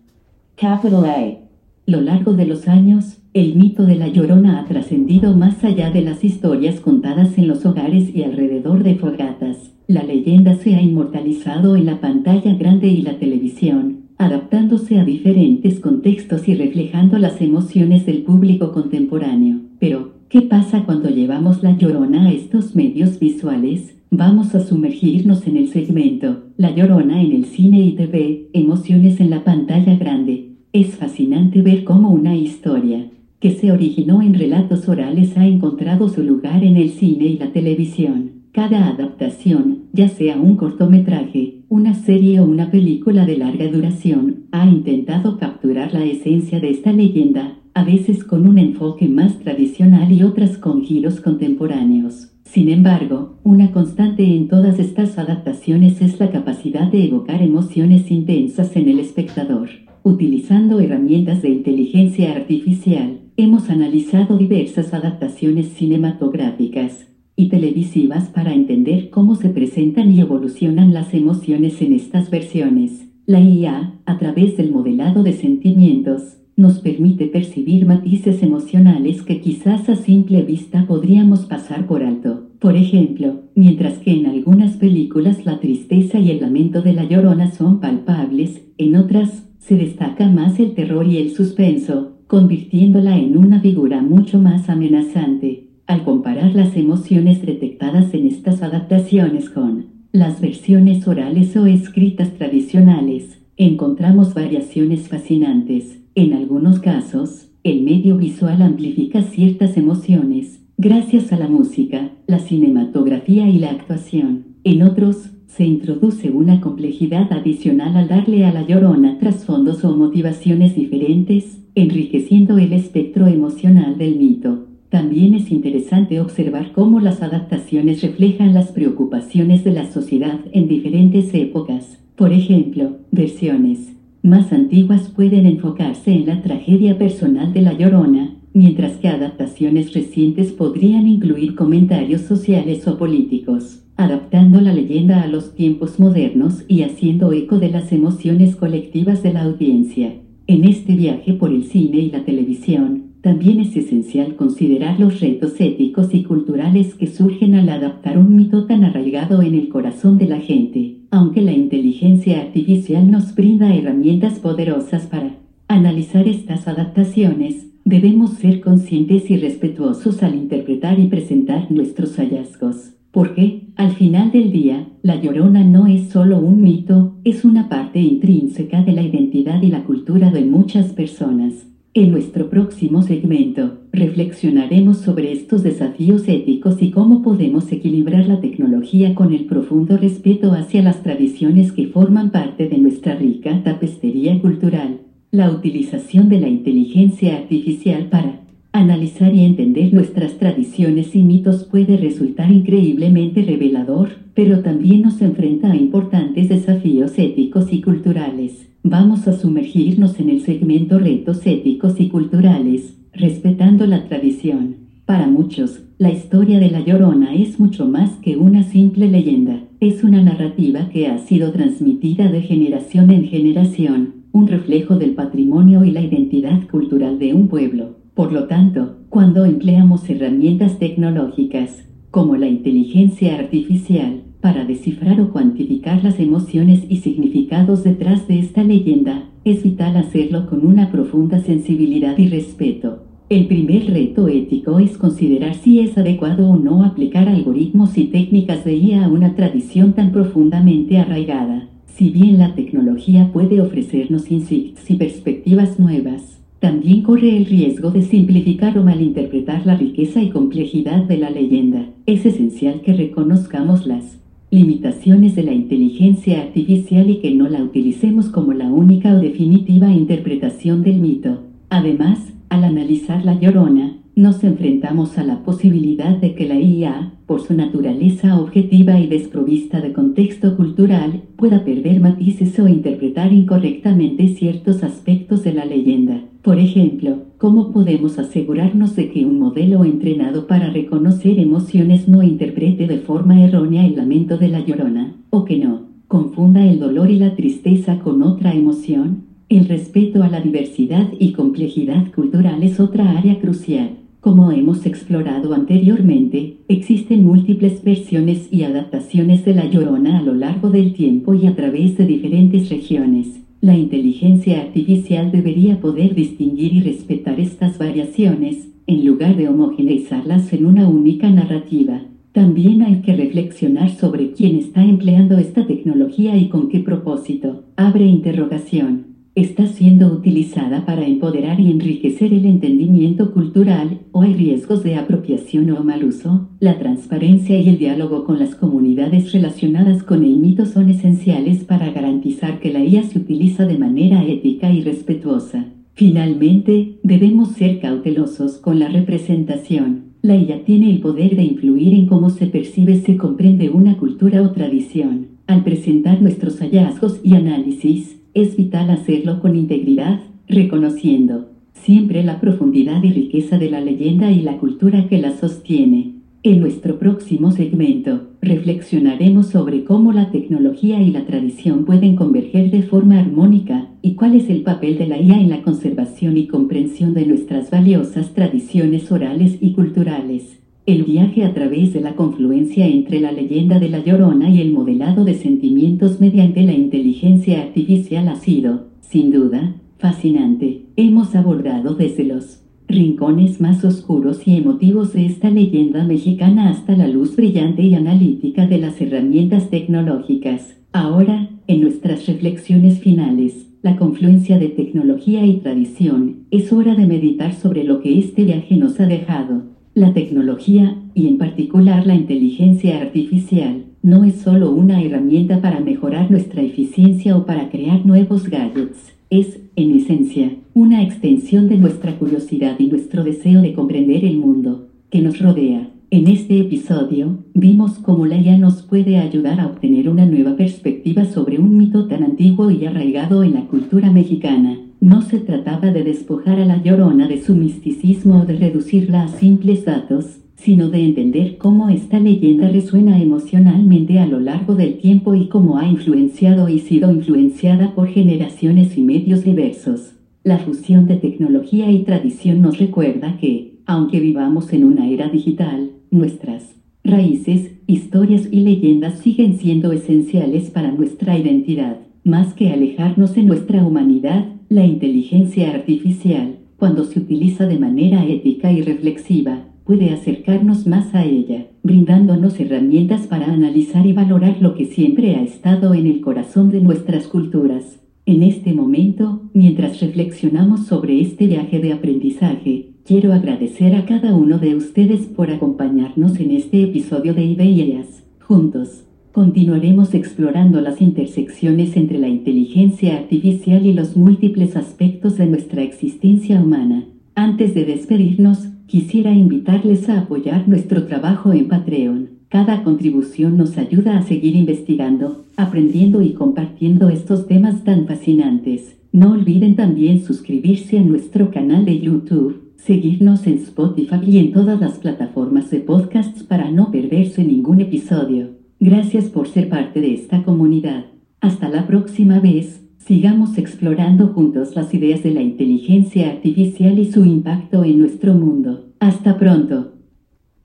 Capital 0.56 1.04
A. 1.04 1.38
Lo 1.86 2.00
largo 2.00 2.32
de 2.32 2.46
los 2.46 2.66
años, 2.66 3.18
el 3.34 3.56
mito 3.56 3.84
de 3.84 3.96
la 3.96 4.06
Llorona 4.06 4.60
ha 4.60 4.64
trascendido 4.64 5.36
más 5.36 5.64
allá 5.64 5.90
de 5.90 6.02
las 6.02 6.22
historias 6.22 6.78
contadas 6.78 7.36
en 7.36 7.48
los 7.48 7.66
hogares 7.66 8.14
y 8.14 8.22
alrededor 8.22 8.84
de 8.84 8.94
fogatas. 8.94 9.72
La 9.88 10.04
leyenda 10.04 10.54
se 10.54 10.76
ha 10.76 10.80
inmortalizado 10.80 11.74
en 11.74 11.86
la 11.86 12.00
pantalla 12.00 12.54
grande 12.54 12.86
y 12.86 13.02
la 13.02 13.18
televisión, 13.18 14.04
adaptándose 14.18 15.00
a 15.00 15.04
diferentes 15.04 15.80
contextos 15.80 16.46
y 16.46 16.54
reflejando 16.54 17.18
las 17.18 17.40
emociones 17.40 18.06
del 18.06 18.22
público 18.22 18.70
contemporáneo. 18.70 19.58
Pero, 19.80 20.14
¿qué 20.28 20.42
pasa 20.42 20.84
cuando 20.84 21.10
llevamos 21.10 21.64
la 21.64 21.76
Llorona 21.76 22.28
a 22.28 22.32
estos 22.32 22.76
medios 22.76 23.18
visuales? 23.18 23.96
Vamos 24.12 24.54
a 24.54 24.60
sumergirnos 24.60 25.48
en 25.48 25.56
el 25.56 25.70
segmento 25.70 26.44
La 26.56 26.70
Llorona 26.70 27.20
en 27.20 27.32
el 27.32 27.46
cine 27.46 27.80
y 27.80 27.96
TV, 27.96 28.50
emociones 28.52 29.18
en 29.18 29.30
la 29.30 29.42
pantalla 29.42 29.96
grande. 29.96 30.52
Es 30.72 30.94
fascinante 30.94 31.62
ver 31.62 31.82
cómo 31.82 32.10
una 32.10 32.36
historia, 32.36 33.10
que 33.44 33.50
se 33.50 33.72
originó 33.72 34.22
en 34.22 34.32
relatos 34.32 34.88
orales 34.88 35.36
ha 35.36 35.46
encontrado 35.46 36.08
su 36.08 36.22
lugar 36.22 36.64
en 36.64 36.78
el 36.78 36.88
cine 36.88 37.26
y 37.26 37.36
la 37.36 37.52
televisión. 37.52 38.44
Cada 38.52 38.88
adaptación, 38.88 39.80
ya 39.92 40.08
sea 40.08 40.40
un 40.40 40.56
cortometraje, 40.56 41.60
una 41.68 41.92
serie 41.92 42.40
o 42.40 42.46
una 42.46 42.70
película 42.70 43.26
de 43.26 43.36
larga 43.36 43.70
duración, 43.70 44.44
ha 44.50 44.66
intentado 44.66 45.36
capturar 45.36 45.92
la 45.92 46.06
esencia 46.06 46.58
de 46.58 46.70
esta 46.70 46.94
leyenda, 46.94 47.58
a 47.74 47.84
veces 47.84 48.24
con 48.24 48.48
un 48.48 48.56
enfoque 48.56 49.10
más 49.10 49.38
tradicional 49.40 50.10
y 50.10 50.22
otras 50.22 50.56
con 50.56 50.80
giros 50.80 51.20
contemporáneos. 51.20 52.30
Sin 52.44 52.70
embargo, 52.70 53.40
una 53.42 53.72
constante 53.72 54.24
en 54.24 54.48
todas 54.48 54.78
estas 54.78 55.18
adaptaciones 55.18 56.00
es 56.00 56.18
la 56.18 56.30
capacidad 56.30 56.90
de 56.90 57.04
evocar 57.04 57.42
emociones 57.42 58.10
intensas 58.10 58.74
en 58.74 58.88
el 58.88 59.00
espectador. 59.00 59.68
Utilizando 60.02 60.80
herramientas 60.80 61.42
de 61.42 61.50
inteligencia 61.50 62.32
artificial, 62.32 63.20
hemos 63.36 63.68
analizado 63.68 64.38
diversas 64.38 64.94
adaptaciones 64.94 65.68
cinematográficas 65.68 67.08
y 67.36 67.48
televisivas 67.48 68.28
para 68.28 68.54
entender 68.54 69.10
cómo 69.10 69.34
se 69.34 69.48
presentan 69.48 70.12
y 70.12 70.20
evolucionan 70.20 70.94
las 70.94 71.14
emociones 71.14 71.82
en 71.82 71.94
estas 71.94 72.30
versiones. 72.30 73.08
La 73.26 73.40
IA, 73.40 73.94
a 74.06 74.18
través 74.18 74.56
del 74.56 74.70
modelado 74.70 75.22
de 75.22 75.32
sentimientos, 75.32 76.36
nos 76.56 76.78
permite 76.78 77.26
percibir 77.26 77.84
matices 77.86 78.42
emocionales 78.44 79.22
que 79.22 79.40
quizás 79.40 79.88
a 79.88 79.96
simple 79.96 80.42
vista 80.42 80.86
podríamos 80.86 81.46
pasar 81.46 81.86
por 81.86 82.04
alto. 82.04 82.50
Por 82.60 82.76
ejemplo, 82.76 83.42
mientras 83.56 83.98
que 83.98 84.12
en 84.12 84.26
algunas 84.26 84.76
películas 84.76 85.44
la 85.44 85.58
tristeza 85.58 86.20
y 86.20 86.30
el 86.30 86.40
lamento 86.40 86.82
de 86.82 86.92
la 86.92 87.04
llorona 87.04 87.50
son 87.50 87.80
palpables, 87.80 88.62
en 88.78 88.94
otras 88.94 89.48
se 89.58 89.76
destaca 89.76 90.28
más 90.28 90.60
el 90.60 90.74
terror 90.74 91.06
y 91.06 91.16
el 91.16 91.30
suspenso, 91.30 92.13
convirtiéndola 92.26 93.18
en 93.18 93.36
una 93.36 93.60
figura 93.60 94.02
mucho 94.02 94.38
más 94.38 94.68
amenazante. 94.68 95.68
Al 95.86 96.04
comparar 96.04 96.54
las 96.54 96.76
emociones 96.76 97.44
detectadas 97.44 98.14
en 98.14 98.26
estas 98.26 98.62
adaptaciones 98.62 99.50
con 99.50 99.86
las 100.12 100.40
versiones 100.40 101.06
orales 101.06 101.56
o 101.56 101.66
escritas 101.66 102.32
tradicionales, 102.34 103.38
encontramos 103.56 104.32
variaciones 104.32 105.08
fascinantes. 105.08 105.98
En 106.14 106.32
algunos 106.32 106.78
casos, 106.78 107.48
el 107.64 107.82
medio 107.82 108.16
visual 108.16 108.62
amplifica 108.62 109.22
ciertas 109.22 109.76
emociones, 109.76 110.60
gracias 110.76 111.32
a 111.32 111.38
la 111.38 111.48
música, 111.48 112.10
la 112.26 112.38
cinematografía 112.38 113.48
y 113.48 113.58
la 113.58 113.70
actuación. 113.70 114.44
En 114.64 114.82
otros, 114.82 115.30
se 115.56 115.64
introduce 115.64 116.30
una 116.30 116.60
complejidad 116.60 117.32
adicional 117.32 117.96
al 117.96 118.08
darle 118.08 118.44
a 118.44 118.52
la 118.52 118.66
llorona 118.66 119.18
trasfondos 119.18 119.84
o 119.84 119.96
motivaciones 119.96 120.74
diferentes, 120.74 121.60
enriqueciendo 121.76 122.58
el 122.58 122.72
espectro 122.72 123.28
emocional 123.28 123.96
del 123.96 124.16
mito. 124.16 124.66
También 124.88 125.34
es 125.34 125.52
interesante 125.52 126.20
observar 126.20 126.72
cómo 126.72 126.98
las 126.98 127.22
adaptaciones 127.22 128.02
reflejan 128.02 128.52
las 128.52 128.72
preocupaciones 128.72 129.62
de 129.62 129.72
la 129.72 129.90
sociedad 129.92 130.40
en 130.52 130.66
diferentes 130.66 131.32
épocas. 131.34 131.98
Por 132.16 132.32
ejemplo, 132.32 132.98
versiones 133.12 133.92
más 134.22 134.52
antiguas 134.52 135.08
pueden 135.14 135.46
enfocarse 135.46 136.12
en 136.12 136.26
la 136.26 136.42
tragedia 136.42 136.98
personal 136.98 137.52
de 137.52 137.60
la 137.62 137.74
Llorona, 137.74 138.34
mientras 138.54 138.92
que 138.96 139.08
adaptaciones 139.08 139.92
recientes 139.92 140.50
podrían 140.50 141.06
incluir 141.06 141.54
comentarios 141.54 142.22
sociales 142.22 142.88
o 142.88 142.96
políticos, 142.96 143.83
adaptando 143.96 144.60
la 144.60 144.72
leyenda 144.72 145.22
a 145.22 145.26
los 145.26 145.54
tiempos 145.54 146.00
modernos 146.00 146.64
y 146.68 146.82
haciendo 146.82 147.32
eco 147.32 147.58
de 147.58 147.70
las 147.70 147.92
emociones 147.92 148.56
colectivas 148.56 149.22
de 149.22 149.32
la 149.32 149.42
audiencia. 149.42 150.14
En 150.46 150.64
este 150.64 150.94
viaje 150.94 151.32
por 151.32 151.50
el 151.50 151.64
cine 151.64 151.98
y 151.98 152.10
la 152.10 152.24
televisión, 152.24 153.14
también 153.22 153.58
es 153.58 153.74
esencial 153.74 154.36
considerar 154.36 155.00
los 155.00 155.20
retos 155.20 155.58
éticos 155.58 156.12
y 156.12 156.24
culturales 156.24 156.94
que 156.94 157.06
surgen 157.06 157.54
al 157.54 157.70
adaptar 157.70 158.18
un 158.18 158.36
mito 158.36 158.66
tan 158.66 158.84
arraigado 158.84 159.40
en 159.40 159.54
el 159.54 159.70
corazón 159.70 160.18
de 160.18 160.26
la 160.26 160.40
gente, 160.40 160.98
aunque 161.10 161.40
la 161.40 161.52
inteligencia 161.52 162.42
artificial 162.42 163.10
nos 163.10 163.34
brinda 163.34 163.74
herramientas 163.74 164.40
poderosas 164.40 165.06
para 165.06 165.38
analizar 165.68 166.28
estas 166.28 166.68
adaptaciones, 166.68 167.66
debemos 167.86 168.32
ser 168.32 168.60
conscientes 168.60 169.30
y 169.30 169.38
respetuosos 169.38 170.22
al 170.22 170.34
interpretar 170.34 170.98
y 170.98 171.06
presentar 171.06 171.70
nuestros 171.70 172.16
hallazgos. 172.16 172.93
Porque, 173.14 173.68
al 173.76 173.92
final 173.92 174.32
del 174.32 174.50
día, 174.50 174.88
la 175.02 175.14
llorona 175.14 175.62
no 175.62 175.86
es 175.86 176.08
solo 176.08 176.40
un 176.40 176.60
mito, 176.60 177.14
es 177.22 177.44
una 177.44 177.68
parte 177.68 178.00
intrínseca 178.00 178.82
de 178.82 178.92
la 178.92 179.02
identidad 179.02 179.62
y 179.62 179.68
la 179.68 179.84
cultura 179.84 180.32
de 180.32 180.44
muchas 180.44 180.92
personas. 180.92 181.68
En 181.94 182.10
nuestro 182.10 182.50
próximo 182.50 183.02
segmento, 183.02 183.78
reflexionaremos 183.92 184.96
sobre 184.96 185.30
estos 185.30 185.62
desafíos 185.62 186.26
éticos 186.26 186.82
y 186.82 186.90
cómo 186.90 187.22
podemos 187.22 187.70
equilibrar 187.70 188.26
la 188.26 188.40
tecnología 188.40 189.14
con 189.14 189.32
el 189.32 189.44
profundo 189.44 189.96
respeto 189.96 190.50
hacia 190.50 190.82
las 190.82 191.04
tradiciones 191.04 191.70
que 191.70 191.86
forman 191.86 192.30
parte 192.30 192.68
de 192.68 192.78
nuestra 192.78 193.14
rica 193.14 193.62
tapestería 193.62 194.40
cultural. 194.40 195.02
La 195.30 195.52
utilización 195.52 196.28
de 196.28 196.40
la 196.40 196.48
inteligencia 196.48 197.36
artificial 197.36 198.06
para 198.06 198.43
analizar 198.74 199.32
y 199.32 199.44
entender 199.44 199.94
nuestras 199.94 200.36
tradiciones 200.36 201.14
y 201.14 201.22
mitos 201.22 201.62
puede 201.62 201.96
resultar 201.96 202.50
increíblemente 202.50 203.42
revelador, 203.42 204.08
pero 204.34 204.60
también 204.60 205.02
nos 205.02 205.22
enfrenta 205.22 205.70
a 205.70 205.76
importantes 205.76 206.48
desafíos 206.48 207.16
éticos 207.16 207.72
y 207.72 207.80
culturales. 207.80 208.66
Vamos 208.82 209.28
a 209.28 209.32
sumergirnos 209.32 210.18
en 210.18 210.28
el 210.28 210.40
segmento 210.40 210.98
retos 210.98 211.46
éticos 211.46 212.00
y 212.00 212.08
culturales, 212.08 212.96
respetando 213.12 213.86
la 213.86 214.08
tradición. 214.08 214.74
Para 215.06 215.28
muchos, 215.28 215.82
la 215.98 216.10
historia 216.10 216.58
de 216.58 216.70
La 216.70 216.80
Llorona 216.80 217.32
es 217.32 217.60
mucho 217.60 217.86
más 217.86 218.10
que 218.22 218.36
una 218.36 218.64
simple 218.64 219.08
leyenda. 219.08 219.62
Es 219.78 220.02
una 220.02 220.20
narrativa 220.20 220.88
que 220.88 221.06
ha 221.06 221.18
sido 221.18 221.52
transmitida 221.52 222.28
de 222.28 222.42
generación 222.42 223.12
en 223.12 223.26
generación, 223.26 224.14
un 224.32 224.48
reflejo 224.48 224.96
del 224.96 225.12
patrimonio 225.12 225.84
y 225.84 225.92
la 225.92 226.00
identidad 226.00 226.66
cultural 226.68 227.20
de 227.20 227.34
un 227.34 227.46
pueblo. 227.46 228.03
Por 228.14 228.32
lo 228.32 228.44
tanto, 228.44 228.98
cuando 229.08 229.44
empleamos 229.44 230.08
herramientas 230.08 230.78
tecnológicas, 230.78 231.84
como 232.12 232.36
la 232.36 232.46
inteligencia 232.46 233.36
artificial, 233.36 234.22
para 234.40 234.64
descifrar 234.64 235.20
o 235.20 235.30
cuantificar 235.30 236.04
las 236.04 236.20
emociones 236.20 236.84
y 236.88 236.98
significados 236.98 237.82
detrás 237.82 238.28
de 238.28 238.38
esta 238.38 238.62
leyenda, 238.62 239.30
es 239.44 239.64
vital 239.64 239.96
hacerlo 239.96 240.46
con 240.46 240.64
una 240.64 240.92
profunda 240.92 241.40
sensibilidad 241.40 242.16
y 242.16 242.28
respeto. 242.28 243.02
El 243.30 243.48
primer 243.48 243.86
reto 243.86 244.28
ético 244.28 244.78
es 244.78 244.96
considerar 244.96 245.54
si 245.56 245.80
es 245.80 245.98
adecuado 245.98 246.50
o 246.50 246.56
no 246.56 246.84
aplicar 246.84 247.28
algoritmos 247.28 247.98
y 247.98 248.04
técnicas 248.04 248.64
de 248.64 248.76
IA 248.76 249.06
a 249.06 249.08
una 249.08 249.34
tradición 249.34 249.94
tan 249.94 250.12
profundamente 250.12 250.98
arraigada. 250.98 251.68
Si 251.86 252.10
bien 252.10 252.38
la 252.38 252.54
tecnología 252.54 253.32
puede 253.32 253.60
ofrecernos 253.60 254.30
insights 254.30 254.88
y 254.88 254.94
perspectivas 254.94 255.80
nuevas, 255.80 256.43
también 256.64 257.02
corre 257.02 257.36
el 257.36 257.44
riesgo 257.44 257.90
de 257.90 258.00
simplificar 258.00 258.78
o 258.78 258.82
malinterpretar 258.82 259.66
la 259.66 259.76
riqueza 259.76 260.22
y 260.22 260.30
complejidad 260.30 261.02
de 261.02 261.18
la 261.18 261.28
leyenda. 261.28 261.90
Es 262.06 262.24
esencial 262.24 262.80
que 262.80 262.94
reconozcamos 262.94 263.86
las 263.86 264.18
limitaciones 264.50 265.34
de 265.34 265.42
la 265.42 265.52
inteligencia 265.52 266.40
artificial 266.40 267.10
y 267.10 267.18
que 267.18 267.34
no 267.34 267.50
la 267.50 267.62
utilicemos 267.62 268.30
como 268.30 268.54
la 268.54 268.72
única 268.72 269.12
o 269.12 269.20
definitiva 269.20 269.92
interpretación 269.92 270.82
del 270.82 271.00
mito. 271.00 271.42
Además, 271.68 272.32
al 272.48 272.64
analizar 272.64 273.26
la 273.26 273.38
llorona, 273.38 273.98
nos 274.16 274.42
enfrentamos 274.42 275.18
a 275.18 275.24
la 275.24 275.42
posibilidad 275.42 276.16
de 276.16 276.34
que 276.34 276.48
la 276.48 276.58
IA, 276.58 277.12
por 277.26 277.42
su 277.42 277.52
naturaleza 277.52 278.40
objetiva 278.40 278.98
y 278.98 279.06
desprovista 279.06 279.82
de 279.82 279.92
contexto 279.92 280.56
cultural, 280.56 281.24
pueda 281.36 281.62
perder 281.62 282.00
matices 282.00 282.58
o 282.58 282.68
interpretar 282.68 283.34
incorrectamente 283.34 284.28
ciertos 284.28 284.82
aspectos 284.82 285.44
de 285.44 285.52
la 285.52 285.66
leyenda. 285.66 286.23
Por 286.44 286.58
ejemplo, 286.58 287.22
¿cómo 287.38 287.72
podemos 287.72 288.18
asegurarnos 288.18 288.94
de 288.94 289.10
que 289.10 289.24
un 289.24 289.38
modelo 289.38 289.82
entrenado 289.82 290.46
para 290.46 290.68
reconocer 290.68 291.38
emociones 291.38 292.06
no 292.06 292.22
interprete 292.22 292.86
de 292.86 292.98
forma 292.98 293.42
errónea 293.42 293.86
el 293.86 293.96
lamento 293.96 294.36
de 294.36 294.48
la 294.48 294.60
llorona, 294.60 295.16
o 295.30 295.46
que 295.46 295.56
no 295.56 295.86
confunda 296.06 296.62
el 296.66 296.80
dolor 296.80 297.10
y 297.10 297.16
la 297.16 297.34
tristeza 297.34 297.98
con 298.00 298.22
otra 298.22 298.52
emoción? 298.52 299.22
El 299.48 299.68
respeto 299.68 300.22
a 300.22 300.28
la 300.28 300.42
diversidad 300.42 301.08
y 301.18 301.32
complejidad 301.32 302.12
cultural 302.12 302.62
es 302.62 302.78
otra 302.78 303.12
área 303.12 303.40
crucial. 303.40 303.92
Como 304.20 304.52
hemos 304.52 304.84
explorado 304.84 305.54
anteriormente, 305.54 306.58
existen 306.68 307.24
múltiples 307.24 307.82
versiones 307.82 308.48
y 308.50 308.64
adaptaciones 308.64 309.46
de 309.46 309.54
La 309.54 309.64
Llorona 309.64 310.18
a 310.18 310.22
lo 310.22 310.34
largo 310.34 310.68
del 310.68 310.92
tiempo 310.92 311.32
y 311.32 311.46
a 311.46 311.56
través 311.56 311.96
de 311.96 312.04
diferentes 312.04 312.68
regiones. 312.68 313.43
La 313.64 313.78
inteligencia 313.78 314.60
artificial 314.60 315.32
debería 315.32 315.80
poder 315.80 316.14
distinguir 316.14 316.74
y 316.74 316.80
respetar 316.80 317.40
estas 317.40 317.78
variaciones, 317.78 318.68
en 318.86 319.06
lugar 319.06 319.38
de 319.38 319.48
homogeneizarlas 319.48 320.52
en 320.52 320.66
una 320.66 320.86
única 320.86 321.30
narrativa. 321.30 322.02
También 322.32 322.82
hay 322.82 322.96
que 322.96 323.16
reflexionar 323.16 323.88
sobre 323.88 324.32
quién 324.32 324.56
está 324.56 324.84
empleando 324.84 325.38
esta 325.38 325.66
tecnología 325.66 326.36
y 326.36 326.50
con 326.50 326.68
qué 326.68 326.80
propósito. 326.80 327.64
Abre 327.76 328.04
interrogación 328.04 329.13
está 329.34 329.66
siendo 329.66 330.12
utilizada 330.12 330.86
para 330.86 331.04
empoderar 331.04 331.58
y 331.58 331.70
enriquecer 331.70 332.32
el 332.32 332.46
entendimiento 332.46 333.32
cultural, 333.32 334.00
o 334.12 334.22
hay 334.22 334.34
riesgos 334.34 334.84
de 334.84 334.94
apropiación 334.94 335.70
o 335.70 335.82
mal 335.82 336.04
uso. 336.04 336.48
La 336.60 336.78
transparencia 336.78 337.58
y 337.58 337.68
el 337.68 337.78
diálogo 337.78 338.24
con 338.24 338.38
las 338.38 338.54
comunidades 338.54 339.32
relacionadas 339.32 340.04
con 340.04 340.24
el 340.24 340.36
mito 340.36 340.66
son 340.66 340.88
esenciales 340.88 341.64
para 341.64 341.90
garantizar 341.90 342.60
que 342.60 342.72
la 342.72 342.84
IA 342.84 343.02
se 343.02 343.18
utiliza 343.18 343.66
de 343.66 343.78
manera 343.78 344.24
ética 344.24 344.70
y 344.70 344.82
respetuosa. 344.82 345.66
Finalmente, 345.94 346.98
debemos 347.02 347.50
ser 347.50 347.80
cautelosos 347.80 348.58
con 348.58 348.78
la 348.78 348.88
representación. 348.88 350.14
La 350.22 350.36
IA 350.36 350.64
tiene 350.64 350.90
el 350.90 351.00
poder 351.00 351.36
de 351.36 351.42
influir 351.42 351.92
en 351.92 352.06
cómo 352.06 352.30
se 352.30 352.46
percibe, 352.46 352.96
se 352.96 353.16
comprende 353.16 353.68
una 353.68 353.96
cultura 353.96 354.42
o 354.42 354.50
tradición. 354.50 355.26
Al 355.46 355.62
presentar 355.62 356.22
nuestros 356.22 356.58
hallazgos 356.60 357.20
y 357.22 357.34
análisis, 357.34 358.16
es 358.34 358.56
vital 358.56 358.90
hacerlo 358.90 359.40
con 359.40 359.56
integridad, 359.56 360.20
reconociendo 360.48 361.54
siempre 361.72 362.22
la 362.22 362.40
profundidad 362.40 363.02
y 363.02 363.10
riqueza 363.10 363.58
de 363.58 363.70
la 363.70 363.80
leyenda 363.80 364.30
y 364.30 364.42
la 364.42 364.58
cultura 364.58 365.06
que 365.08 365.18
la 365.18 365.36
sostiene. 365.36 366.14
En 366.42 366.60
nuestro 366.60 366.98
próximo 366.98 367.52
segmento, 367.52 368.28
reflexionaremos 368.42 369.46
sobre 369.46 369.84
cómo 369.84 370.12
la 370.12 370.30
tecnología 370.30 371.00
y 371.00 371.10
la 371.10 371.24
tradición 371.24 371.84
pueden 371.84 372.16
converger 372.16 372.70
de 372.70 372.82
forma 372.82 373.18
armónica 373.18 373.88
y 374.02 374.14
cuál 374.14 374.34
es 374.34 374.50
el 374.50 374.62
papel 374.62 374.98
de 374.98 375.06
la 375.06 375.20
IA 375.20 375.40
en 375.40 375.50
la 375.50 375.62
conservación 375.62 376.36
y 376.36 376.46
comprensión 376.46 377.14
de 377.14 377.26
nuestras 377.26 377.70
valiosas 377.70 378.34
tradiciones 378.34 379.10
orales 379.10 379.56
y 379.60 379.72
culturales. 379.72 380.63
El 380.86 381.04
viaje 381.04 381.44
a 381.44 381.54
través 381.54 381.94
de 381.94 382.02
la 382.02 382.14
confluencia 382.14 382.86
entre 382.86 383.18
la 383.18 383.32
leyenda 383.32 383.78
de 383.78 383.88
la 383.88 384.04
Llorona 384.04 384.50
y 384.50 384.60
el 384.60 384.70
modelado 384.70 385.24
de 385.24 385.32
sentimientos 385.32 386.20
mediante 386.20 386.62
la 386.62 386.74
inteligencia 386.74 387.62
artificial 387.62 388.28
ha 388.28 388.36
sido, 388.36 388.88
sin 389.00 389.30
duda, 389.30 389.76
fascinante. 389.96 390.82
Hemos 390.96 391.34
abordado 391.34 391.94
desde 391.94 392.24
los 392.24 392.60
rincones 392.86 393.62
más 393.62 393.82
oscuros 393.82 394.46
y 394.46 394.58
emotivos 394.58 395.14
de 395.14 395.24
esta 395.24 395.48
leyenda 395.48 396.04
mexicana 396.04 396.68
hasta 396.68 396.94
la 396.94 397.08
luz 397.08 397.34
brillante 397.34 397.80
y 397.80 397.94
analítica 397.94 398.66
de 398.66 398.76
las 398.76 399.00
herramientas 399.00 399.70
tecnológicas. 399.70 400.76
Ahora, 400.92 401.48
en 401.66 401.80
nuestras 401.80 402.26
reflexiones 402.26 402.98
finales, 402.98 403.70
la 403.80 403.96
confluencia 403.96 404.58
de 404.58 404.68
tecnología 404.68 405.46
y 405.46 405.60
tradición, 405.60 406.40
es 406.50 406.74
hora 406.74 406.94
de 406.94 407.06
meditar 407.06 407.54
sobre 407.54 407.84
lo 407.84 408.02
que 408.02 408.18
este 408.18 408.44
viaje 408.44 408.76
nos 408.76 409.00
ha 409.00 409.06
dejado. 409.06 409.73
La 409.94 410.12
tecnología, 410.12 410.96
y 411.14 411.28
en 411.28 411.38
particular 411.38 412.04
la 412.04 412.16
inteligencia 412.16 413.00
artificial, 413.00 413.84
no 414.02 414.24
es 414.24 414.34
solo 414.34 414.72
una 414.72 415.00
herramienta 415.00 415.60
para 415.60 415.78
mejorar 415.78 416.32
nuestra 416.32 416.62
eficiencia 416.62 417.36
o 417.36 417.46
para 417.46 417.70
crear 417.70 418.04
nuevos 418.04 418.48
gadgets. 418.48 419.14
Es, 419.30 419.60
en 419.76 419.96
esencia, 419.96 420.50
una 420.74 421.00
extensión 421.00 421.68
de 421.68 421.78
nuestra 421.78 422.18
curiosidad 422.18 422.74
y 422.80 422.88
nuestro 422.88 423.22
deseo 423.22 423.62
de 423.62 423.72
comprender 423.72 424.24
el 424.24 424.36
mundo 424.36 424.88
que 425.10 425.20
nos 425.20 425.38
rodea. 425.38 425.88
En 426.10 426.26
este 426.26 426.58
episodio, 426.58 427.44
vimos 427.54 428.00
cómo 428.00 428.26
la 428.26 428.36
IA 428.36 428.58
nos 428.58 428.82
puede 428.82 429.18
ayudar 429.18 429.60
a 429.60 429.66
obtener 429.66 430.08
una 430.08 430.26
nueva 430.26 430.56
perspectiva 430.56 431.24
sobre 431.24 431.60
un 431.60 431.76
mito 431.76 432.08
tan 432.08 432.24
antiguo 432.24 432.68
y 432.72 432.84
arraigado 432.84 433.44
en 433.44 433.54
la 433.54 433.66
cultura 433.66 434.10
mexicana. 434.10 434.83
No 435.04 435.20
se 435.20 435.38
trataba 435.38 435.90
de 435.90 436.02
despojar 436.02 436.58
a 436.58 436.64
la 436.64 436.82
llorona 436.82 437.28
de 437.28 437.42
su 437.42 437.54
misticismo 437.54 438.40
o 438.40 438.46
de 438.46 438.56
reducirla 438.56 439.24
a 439.24 439.28
simples 439.28 439.84
datos, 439.84 440.38
sino 440.56 440.88
de 440.88 441.04
entender 441.04 441.58
cómo 441.58 441.90
esta 441.90 442.18
leyenda 442.18 442.68
resuena 442.68 443.20
emocionalmente 443.20 444.18
a 444.18 444.26
lo 444.26 444.40
largo 444.40 444.74
del 444.76 444.96
tiempo 444.96 445.34
y 445.34 445.48
cómo 445.48 445.76
ha 445.76 445.86
influenciado 445.86 446.70
y 446.70 446.78
sido 446.78 447.10
influenciada 447.12 447.94
por 447.94 448.08
generaciones 448.08 448.96
y 448.96 449.02
medios 449.02 449.44
diversos. 449.44 450.14
La 450.42 450.56
fusión 450.56 451.06
de 451.06 451.16
tecnología 451.16 451.90
y 451.90 452.04
tradición 452.04 452.62
nos 452.62 452.78
recuerda 452.78 453.36
que, 453.36 453.80
aunque 453.84 454.20
vivamos 454.20 454.72
en 454.72 454.84
una 454.84 455.10
era 455.10 455.28
digital, 455.28 455.90
Nuestras 456.10 456.76
raíces, 457.02 457.72
historias 457.86 458.48
y 458.50 458.60
leyendas 458.60 459.18
siguen 459.18 459.58
siendo 459.58 459.92
esenciales 459.92 460.70
para 460.70 460.92
nuestra 460.92 461.36
identidad. 461.36 461.98
Más 462.22 462.54
que 462.54 462.72
alejarnos 462.72 463.34
de 463.34 463.42
nuestra 463.42 463.84
humanidad, 463.84 464.53
la 464.74 464.84
inteligencia 464.84 465.70
artificial, 465.70 466.56
cuando 466.76 467.04
se 467.04 467.20
utiliza 467.20 467.68
de 467.68 467.78
manera 467.78 468.26
ética 468.26 468.72
y 468.72 468.82
reflexiva, 468.82 469.66
puede 469.84 470.10
acercarnos 470.10 470.88
más 470.88 471.14
a 471.14 471.24
ella, 471.24 471.68
brindándonos 471.84 472.58
herramientas 472.58 473.28
para 473.28 473.52
analizar 473.52 474.04
y 474.04 474.12
valorar 474.12 474.56
lo 474.60 474.74
que 474.74 474.86
siempre 474.86 475.36
ha 475.36 475.42
estado 475.42 475.94
en 475.94 476.08
el 476.08 476.20
corazón 476.20 476.72
de 476.72 476.80
nuestras 476.80 477.28
culturas. 477.28 478.00
En 478.26 478.42
este 478.42 478.72
momento, 478.72 479.42
mientras 479.52 480.00
reflexionamos 480.00 480.86
sobre 480.86 481.20
este 481.20 481.46
viaje 481.46 481.78
de 481.78 481.92
aprendizaje, 481.92 482.88
Quiero 483.06 483.34
agradecer 483.34 483.94
a 483.94 484.06
cada 484.06 484.34
uno 484.34 484.56
de 484.56 484.74
ustedes 484.74 485.26
por 485.26 485.50
acompañarnos 485.50 486.40
en 486.40 486.52
este 486.52 486.84
episodio 486.84 487.34
de 487.34 487.44
Ideas. 487.44 488.24
Juntos, 488.40 489.03
continuaremos 489.34 490.14
explorando 490.14 490.80
las 490.80 491.02
intersecciones 491.02 491.96
entre 491.96 492.18
la 492.18 492.28
inteligencia 492.28 493.16
artificial 493.16 493.84
y 493.84 493.92
los 493.92 494.16
múltiples 494.16 494.76
aspectos 494.76 495.36
de 495.38 495.46
nuestra 495.46 495.82
existencia 495.82 496.62
humana. 496.62 497.06
Antes 497.34 497.74
de 497.74 497.84
despedirnos, 497.84 498.68
quisiera 498.86 499.32
invitarles 499.32 500.08
a 500.08 500.20
apoyar 500.20 500.68
nuestro 500.68 501.06
trabajo 501.06 501.52
en 501.52 501.66
Patreon. 501.66 502.28
Cada 502.48 502.84
contribución 502.84 503.56
nos 503.56 503.76
ayuda 503.76 504.18
a 504.18 504.22
seguir 504.22 504.54
investigando, 504.54 505.44
aprendiendo 505.56 506.22
y 506.22 506.34
compartiendo 506.34 507.08
estos 507.08 507.48
temas 507.48 507.82
tan 507.82 508.06
fascinantes. 508.06 508.94
No 509.10 509.32
olviden 509.32 509.74
también 509.74 510.24
suscribirse 510.24 511.00
a 511.00 511.02
nuestro 511.02 511.50
canal 511.50 511.84
de 511.84 511.98
YouTube 511.98 512.60
seguirnos 512.76 513.46
en 513.48 513.54
Spotify 513.54 514.20
y 514.26 514.38
en 514.38 514.52
todas 514.52 514.78
las 514.78 514.98
plataformas 514.98 515.70
de 515.70 515.80
podcasts 515.80 516.44
para 516.44 516.70
no 516.70 516.92
perderse 516.92 517.42
ningún 517.42 517.80
episodio. 517.80 518.63
Gracias 518.80 519.26
por 519.26 519.48
ser 519.48 519.68
parte 519.68 520.00
de 520.00 520.14
esta 520.14 520.42
comunidad. 520.42 521.06
Hasta 521.40 521.68
la 521.68 521.86
próxima 521.86 522.40
vez, 522.40 522.82
sigamos 522.98 523.58
explorando 523.58 524.28
juntos 524.28 524.74
las 524.74 524.92
ideas 524.94 525.22
de 525.22 525.32
la 525.32 525.42
inteligencia 525.42 526.30
artificial 526.30 526.98
y 526.98 527.10
su 527.10 527.24
impacto 527.24 527.84
en 527.84 527.98
nuestro 527.98 528.34
mundo. 528.34 528.92
Hasta 529.00 529.38
pronto. 529.38 529.93